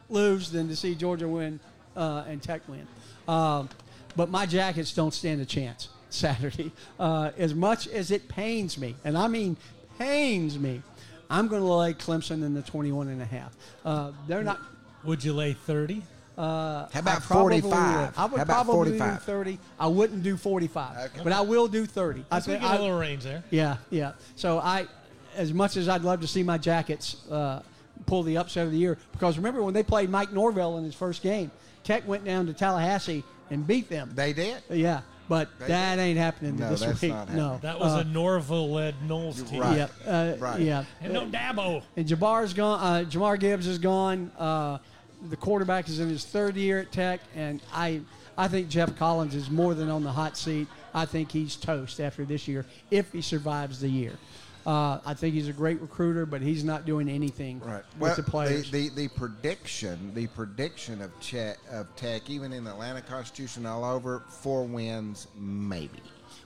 [0.09, 1.59] lose than to see Georgia win
[1.95, 2.87] uh, and Tech win.
[3.27, 3.69] Um,
[4.15, 6.71] but my Jackets don't stand a chance Saturday.
[6.99, 9.57] Uh, as much as it pains me, and I mean
[9.99, 10.81] pains me,
[11.33, 13.55] I'm going to lay Clemson in the 21 and a half.
[13.83, 14.59] Uh, they're not.
[15.03, 16.03] Would you lay 30?
[16.37, 17.63] Uh, How about I 45?
[17.63, 17.73] would.
[17.73, 19.19] I would How about probably 45?
[19.19, 19.59] do 30.
[19.79, 21.21] I wouldn't do 45, Okay.
[21.23, 22.23] but I will do 30.
[22.31, 23.43] I Let's think get I- a little range there.
[23.49, 24.11] yeah, yeah.
[24.35, 24.85] So I,
[25.35, 27.61] as much as I'd love to see my Jackets uh,
[28.05, 30.93] pull the upset of the year, because remember when they played Mike Norvell in his
[30.95, 31.49] first game,
[31.83, 34.11] Tech went down to Tallahassee and beat them.
[34.15, 34.61] They did.
[34.69, 35.01] yeah,
[35.33, 37.09] but They that ain't happening No, this that's week.
[37.11, 37.59] not no, happening.
[37.61, 39.61] That was Uh, a Norvell-led Noles team.
[39.61, 39.77] Right.
[39.77, 40.59] yeah, uh, Right.
[40.61, 40.83] yeah.
[41.01, 41.81] And no Dabo.
[41.97, 42.79] And Jabbar's gone.
[42.79, 44.29] Uh, Jahmyr Gibbs is gone.
[44.37, 44.77] Uh,
[45.29, 48.01] the quarterback is in his third year at Tech, and I,
[48.37, 50.67] I think Geoff Collins is more than on the hot seat.
[50.93, 54.13] I think he's toast after this year if he survives the year.
[54.65, 57.83] Uh, I think he's a great recruiter, but he's not doing anything Right.
[57.99, 58.71] with Well, the players.
[58.71, 63.65] The, the, the prediction, the prediction of Chet, of Tech, even in the Atlanta Constitution,
[63.65, 65.99] all over four wins, maybe.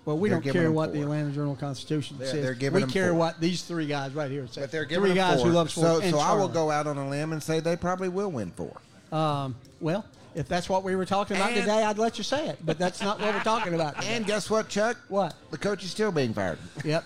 [0.05, 1.01] well, we they're don't care what the.
[1.01, 2.41] Atlanta Journal Constitution They're- says.
[2.43, 3.19] they're giving we care four.
[3.19, 4.61] what these three guys right here say.
[4.61, 5.49] But they're giving three guys four.
[5.49, 6.05] who love so, sports.
[6.05, 8.51] and so I will go out on a limb and say they probably will win
[8.51, 8.75] four.
[9.11, 12.47] Um, well, if that's what we were talking about And- today, I'd let you say
[12.47, 12.57] it.
[12.65, 13.95] But that's not what we're talking about.
[14.01, 14.07] today.
[14.15, 14.97] And guess what, Chuck?
[15.07, 15.35] what?
[15.51, 16.57] The coach is still being fired.
[16.83, 17.03] Yep.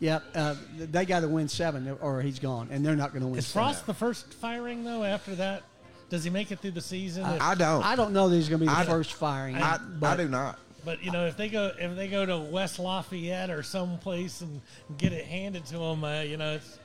[0.00, 0.24] Yep.
[0.34, 3.38] Uh, they got to win seven, or he's gone, and they're not going to win.
[3.38, 3.68] Is seven.
[3.68, 5.62] Frost the first firing, though, after that?
[6.08, 7.24] Does he make it through the season?
[7.26, 7.84] If- I don't.
[7.84, 9.56] I don't know that he's going to be the I- first firing.
[9.56, 10.58] I, I do not.
[10.84, 14.62] But you know, if they go if they go to West Lafayette or someplace and
[14.96, 16.78] get it handed to them, uh, you know, it's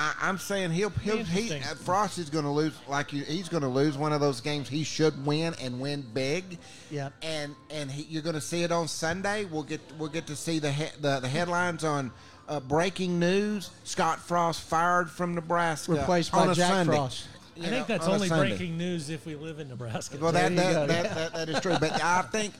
[0.00, 3.50] I, I'm saying he'll he'll he, uh, Frost is going to lose like you, he's
[3.50, 6.56] going to lose one of those games he should win and win big.
[6.90, 7.12] Yep.
[7.20, 9.44] And and he, you're going to see it on Sunday.
[9.44, 12.12] We'll get we'll get to see the he, the, the headlines on
[12.48, 16.96] uh, breaking news: Scott Frost fired from Nebraska, Replaced on by a Jack Sunday.
[16.96, 17.28] Frost.
[17.56, 20.16] I You think that's on only breaking news if we live in Nebraska.
[20.18, 20.86] Well, There that that, go.
[20.86, 21.76] that, that, that is true.
[21.78, 22.54] But I think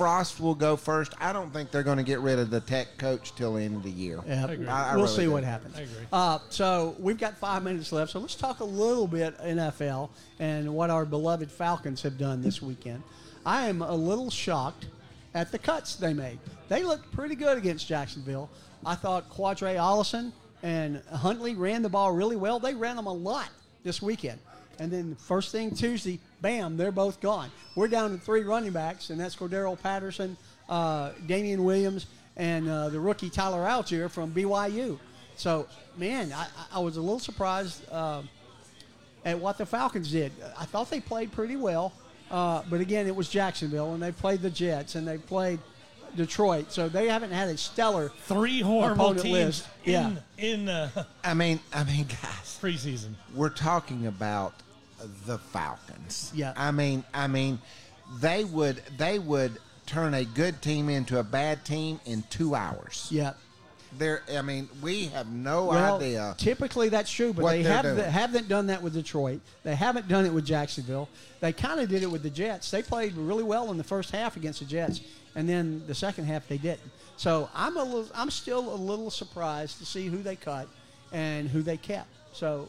[0.00, 1.12] Frost will go first.
[1.20, 3.76] I don't think they're going to get rid of the tech coach till the end
[3.76, 4.18] of the year.
[4.26, 4.66] Yeah, I agree.
[4.66, 5.32] I- I we'll really see do.
[5.32, 5.76] what happens.
[5.76, 6.06] I agree.
[6.10, 8.12] Uh, so we've got five minutes left.
[8.12, 12.62] So let's talk a little bit NFL and what our beloved Falcons have done this
[12.62, 13.02] weekend.
[13.44, 14.86] I am a little shocked
[15.34, 16.38] at the cuts they made.
[16.70, 18.48] They looked pretty good against Jacksonville.
[18.86, 20.32] I thought Qadree Ollison
[20.62, 22.58] and Huntley ran the ball really well.
[22.58, 23.50] They ran them a lot
[23.84, 24.38] this weekend.
[24.80, 27.50] And then first thing Tuesday, bam, they're both gone.
[27.76, 30.38] We're down to three running backs, and that's Cordarrelle Patterson,
[30.70, 32.06] uh, Damien Williams,
[32.38, 34.98] and uh, the rookie Tyler Allgeier from BYU.
[35.36, 35.66] So,
[35.98, 38.22] man, I, I was a little surprised uh,
[39.26, 40.32] at what the Falcons did.
[40.58, 41.92] I thought they played pretty well,
[42.30, 45.58] uh, but again, it was Jacksonville, and they played the Jets, and they played
[46.16, 46.72] Detroit.
[46.72, 50.12] So they haven't had a stellar Three horrible Opponent teams list, in yeah.
[50.38, 53.12] in uh, I mean, I mean, guys, preseason.
[53.34, 54.54] we're talking about
[55.26, 56.32] the Falcons.
[56.34, 56.52] Yeah.
[56.56, 57.58] I mean, I mean,
[58.20, 63.08] they would they would turn a good team into a bad team in two hours.
[63.10, 63.32] Yeah.
[63.98, 66.36] They're, I mean, we have no Well, idea.
[66.38, 67.98] typically that's true, but they have doing.
[67.98, 69.40] haven't done that with Detroit.
[69.64, 71.08] They haven't done it with Jacksonville.
[71.40, 72.70] They kind of did it with the Jets.
[72.70, 75.00] They played really well in the first half against the Jets,
[75.34, 76.88] and then the second half they didn't.
[77.16, 80.68] So I'm a little, I'm still a little surprised to see who they cut
[81.10, 82.06] and who they kept.
[82.32, 82.68] So,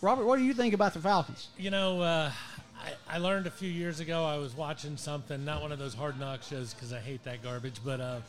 [0.00, 1.48] Robert, what do you think about the Falcons?
[1.56, 2.30] You know, uh,
[2.78, 4.24] I, I learned a few years ago.
[4.24, 7.42] I was watching something, not one of those hard knock shows because I hate that
[7.42, 8.20] garbage, but uh,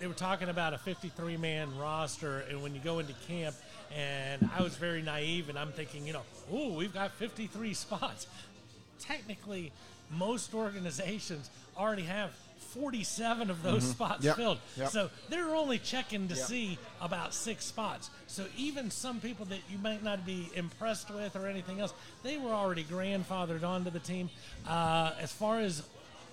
[0.00, 3.54] they were talking about a 53 man roster, and when you go into camp,
[3.94, 8.26] and I was very naive, and I'm thinking, you know, oh, we've got 53 spots.
[8.98, 9.72] Technically,
[10.10, 12.30] most organizations already have
[12.74, 14.36] 47 of those spots Yep.
[14.36, 14.58] filled.
[14.76, 14.90] Yep.
[14.90, 16.46] So they're only checking to Yep.
[16.46, 18.10] see about six spots.
[18.26, 21.92] So even some people that you might not be impressed with or anything else,
[22.22, 24.30] they were already grandfathered onto the team.
[24.66, 25.82] Uh, as far as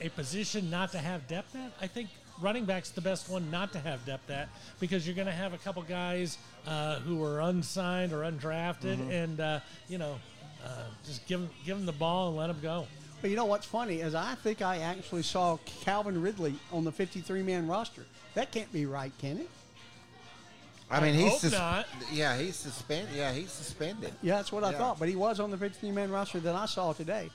[0.01, 2.09] a position not to have depth at, I think
[2.41, 4.47] running back's the best one not to have depth at
[4.79, 9.11] because you're going to have a couple guys uh, who are unsigned or undrafted, Mm-hmm.
[9.11, 9.59] and uh,
[9.89, 10.17] you know,
[10.63, 10.69] uh,
[11.05, 12.87] just give give them the ball and let them go.
[13.21, 16.91] But you know what's funny is I think I actually saw Calvin Ridley on the
[16.91, 18.05] 53 man roster.
[18.33, 19.49] That can't be right, can it?
[20.91, 21.85] I mean, I he's hope sus- not.
[22.11, 23.13] yeah, he's suspended.
[23.15, 24.11] Yeah, he's suspended.
[24.23, 24.97] Yeah, that's what I thought.
[24.97, 27.29] But he was on the 53 man roster that I saw today.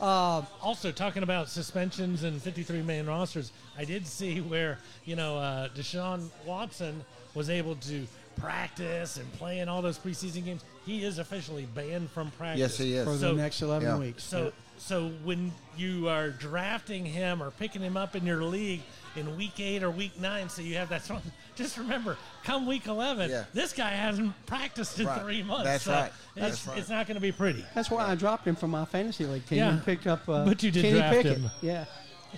[0.00, 5.68] Also, talking about suspensions and 53 man rosters, I did see where, you know, uh,
[5.70, 7.02] Deshaun Watson
[7.34, 8.06] was able to
[8.38, 10.62] practice and play in all those preseason games.
[10.86, 12.60] He is officially banned from practice.
[12.60, 13.04] Yes, he is.
[13.04, 13.98] for So- the next 11 yeah.
[13.98, 14.22] weeks.
[14.22, 18.80] So, so when you are drafting him or picking him up in your league
[19.14, 21.20] in week eight or week nine, so you have that strong,
[21.54, 23.44] just remember, come week 11, Yeah.
[23.52, 25.20] this guy hasn't practiced in Right.
[25.20, 25.64] three months.
[25.64, 26.06] That's so right.
[26.06, 26.78] It's, That's right.
[26.78, 27.64] it's not going to be pretty.
[27.74, 29.70] That's why I dropped him from my fantasy league team Yeah.
[29.70, 31.38] and picked up uh, But you did Kenny draft Pickett.
[31.38, 31.50] him.
[31.60, 31.84] Yeah.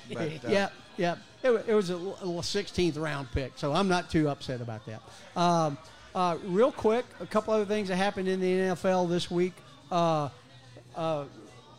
[0.08, 1.16] But, uh, yeah, yeah.
[1.42, 5.02] It, it was a 16th round pick, so I'm not too upset about that.
[5.40, 5.76] Um,
[6.14, 9.54] uh, real quick, a couple other things that happened in the NFL this week.
[9.90, 10.28] Uh,
[10.96, 11.24] uh,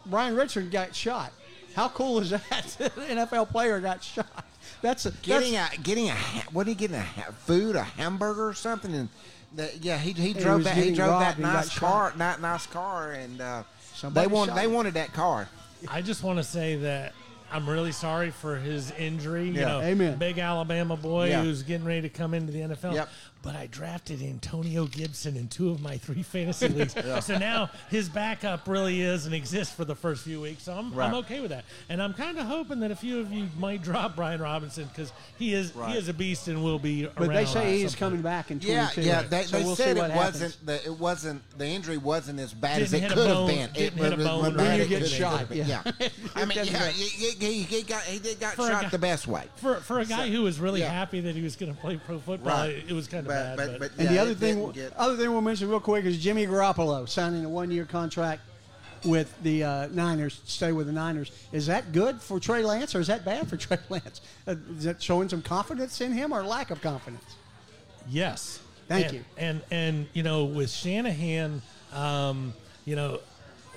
[0.06, 1.32] Brian Richard got shot.
[1.76, 2.78] How cool is that?
[3.10, 4.46] An NFL player got shot.
[4.82, 7.04] That's a Getting that's, a getting a what what he getting a
[7.46, 9.10] food a hamburger or something and
[9.56, 11.80] the, yeah he he He drove that he drove robbed that and got nice shot.
[11.80, 13.64] car not nice car and uh,
[14.12, 14.74] they wanted they him.
[14.74, 15.48] wanted that car
[15.90, 17.14] I just want to say that
[17.52, 19.46] I'm really sorry for his injury.
[19.48, 19.68] You Yeah.
[19.68, 20.18] know, Amen.
[20.18, 21.44] big Alabama boy Yeah.
[21.44, 22.94] who's getting ready to come into the NFL.
[22.96, 23.10] Yep.
[23.44, 26.96] But I drafted Antonio Gibson in two of my three fantasy leagues.
[27.26, 30.64] So now his backup really is and exists for the first few weeks.
[30.64, 31.66] So I'm, I'm okay with that.
[31.90, 35.12] And I'm kind of hoping that a few of you might drop Brian Robinson because
[35.38, 35.92] he is Right.
[35.92, 37.06] he is a beast and will be.
[37.18, 39.02] but they say he's some coming back in yeah 22.
[39.10, 42.54] yeah they, so they we'll said it wasn't the, it wasn't the injury wasn't as
[42.54, 44.56] bad Didn't as it could bone- have been didn't it hit a was- bone was
[44.56, 45.58] When you get shot, been.
[45.68, 45.82] yeah.
[46.00, 48.98] yeah I mean yeah he, he, he, he got he got For shot guy- the
[49.00, 50.92] best way For, for a guy who was really Yeah.
[50.92, 52.70] happy that he was going to play pro football, Right.
[52.70, 53.58] it, it was kind of but, bad.
[53.58, 56.18] but, but, And yeah, the other thing, get- other thing we'll mention real quick is
[56.18, 58.42] Jimmy Garoppolo signing a one-year contract
[59.04, 60.40] with the uh, Niners.
[60.40, 61.32] to Stay with the Niners.
[61.52, 64.22] Is that good for Trey Lance, or is that bad for Trey Lance?
[64.48, 67.24] Uh, is that showing some confidence in him, or lack of confidence?
[68.10, 68.60] Yes.
[68.88, 69.24] Thank And- you.
[69.38, 71.62] And and you know with Shanahan,
[71.94, 72.54] um,
[72.86, 73.20] you know,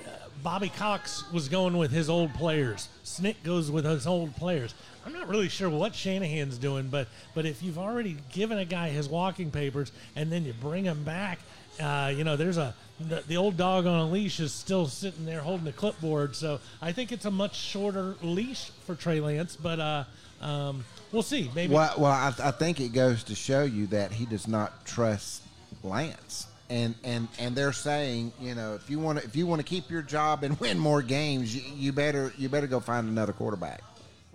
[0.06, 0.10] uh,
[0.42, 2.88] Bobby Cox was going with his old players.
[3.04, 4.74] Snick goes with his old players.
[5.06, 8.88] I'm not really sure what Shanahan's doing, but but if you've already given a guy
[8.88, 11.38] his walking papers and then you bring him back,
[11.80, 15.24] uh, you know, there's a the, the old dog on a leash is still sitting
[15.24, 16.34] there holding a clipboard.
[16.34, 20.04] So I think it's a much shorter leash for Trey Lance, but uh,
[20.40, 21.50] um, we'll see.
[21.54, 24.86] Maybe Well, well, I, I think it goes to show you that he does not
[24.86, 25.42] trust
[25.84, 29.60] Lance, and and and they're saying, you know, if you want to if you want
[29.60, 33.08] to keep your job and win more games, you, you better you better go find
[33.08, 33.82] another quarterback.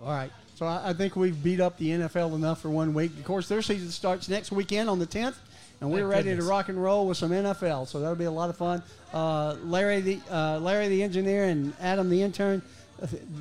[0.00, 0.32] All right.
[0.54, 3.12] So I, I think we've beat up the NFL enough for one week.
[3.18, 5.34] Of course, their season starts next weekend on the 10th,
[5.80, 6.44] and we're Thank ready goodness.
[6.44, 7.88] to rock and roll with some NFL.
[7.88, 8.82] So that'll be a lot of fun.
[9.12, 12.62] Uh, Larry, the uh, Larry the engineer, and Adam the intern.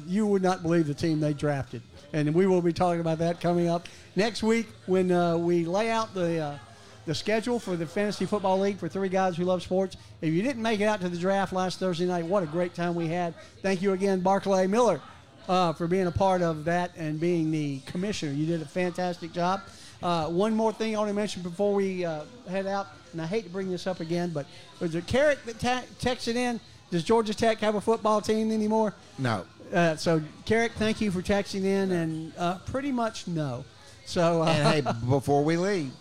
[0.07, 1.82] you would not believe the team they drafted.
[2.14, 5.89] And we will be talking about that coming up next week when uh, we lay
[5.89, 6.57] out the uh,
[7.05, 9.97] the schedule for the Fantasy Football League for three guys who love sports.
[10.22, 12.76] If you didn't make it out to the draft last Thursday night, what a great
[12.76, 13.34] time we had.
[13.62, 15.01] Thank you again, Barclay Miller,
[15.47, 18.31] uh, for being a part of that and being the commissioner.
[18.33, 19.61] You did a fantastic job.
[20.01, 23.27] Uh, one more thing I want to mention before we uh, head out, and I
[23.27, 24.45] hate to bring this up again, but
[24.79, 26.59] was it Carrick that ta- texted in?
[26.89, 28.93] Does Georgia Tech have a football team anymore?
[29.17, 29.45] No.
[29.71, 33.63] Uh, so, Carrick, thank you for texting in, and uh, pretty much no.
[34.05, 35.91] So, uh, And hey, before we leave,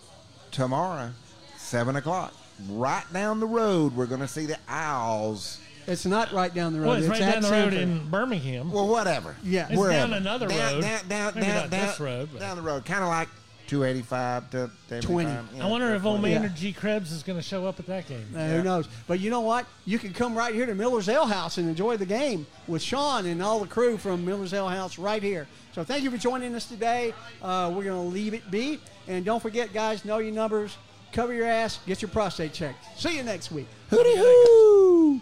[0.51, 1.11] tomorrow,
[1.55, 2.33] seven o'clock,
[2.69, 5.60] right down the road, we're going to see the Owls.
[5.87, 6.87] It's not right down the road.
[6.87, 7.77] Well, it's, right down the road Samford.
[7.81, 8.71] in Birmingham.
[8.71, 9.35] Well, whatever.
[9.43, 9.67] Yeah.
[9.69, 10.07] It's Wherever.
[10.07, 10.81] down another down, road.
[10.81, 13.29] Down, down, Maybe down, not down, this road, but- down the road, kind of like
[13.67, 15.29] 285 to, to 20.
[15.29, 16.35] 75, you I wonder if old 20.
[16.35, 16.73] Maynard G.
[16.73, 18.25] Krebs is going to show up at that game.
[18.35, 18.57] Uh, Yeah.
[18.57, 18.87] Who knows?
[19.07, 19.65] But you know what?
[19.85, 23.25] You can come right here to Miller's Ale House and enjoy the game with Sean
[23.25, 25.47] and all the crew from Miller's Ale House right here.
[25.73, 27.13] So thank you for joining us today.
[27.41, 28.79] Uh, we're going to leave it be.
[29.07, 30.77] And don't forget, guys, know your numbers,
[31.13, 32.99] cover your ass, get your prostate checked.
[32.99, 33.67] See you next week.
[33.89, 35.21] Hooty hoo!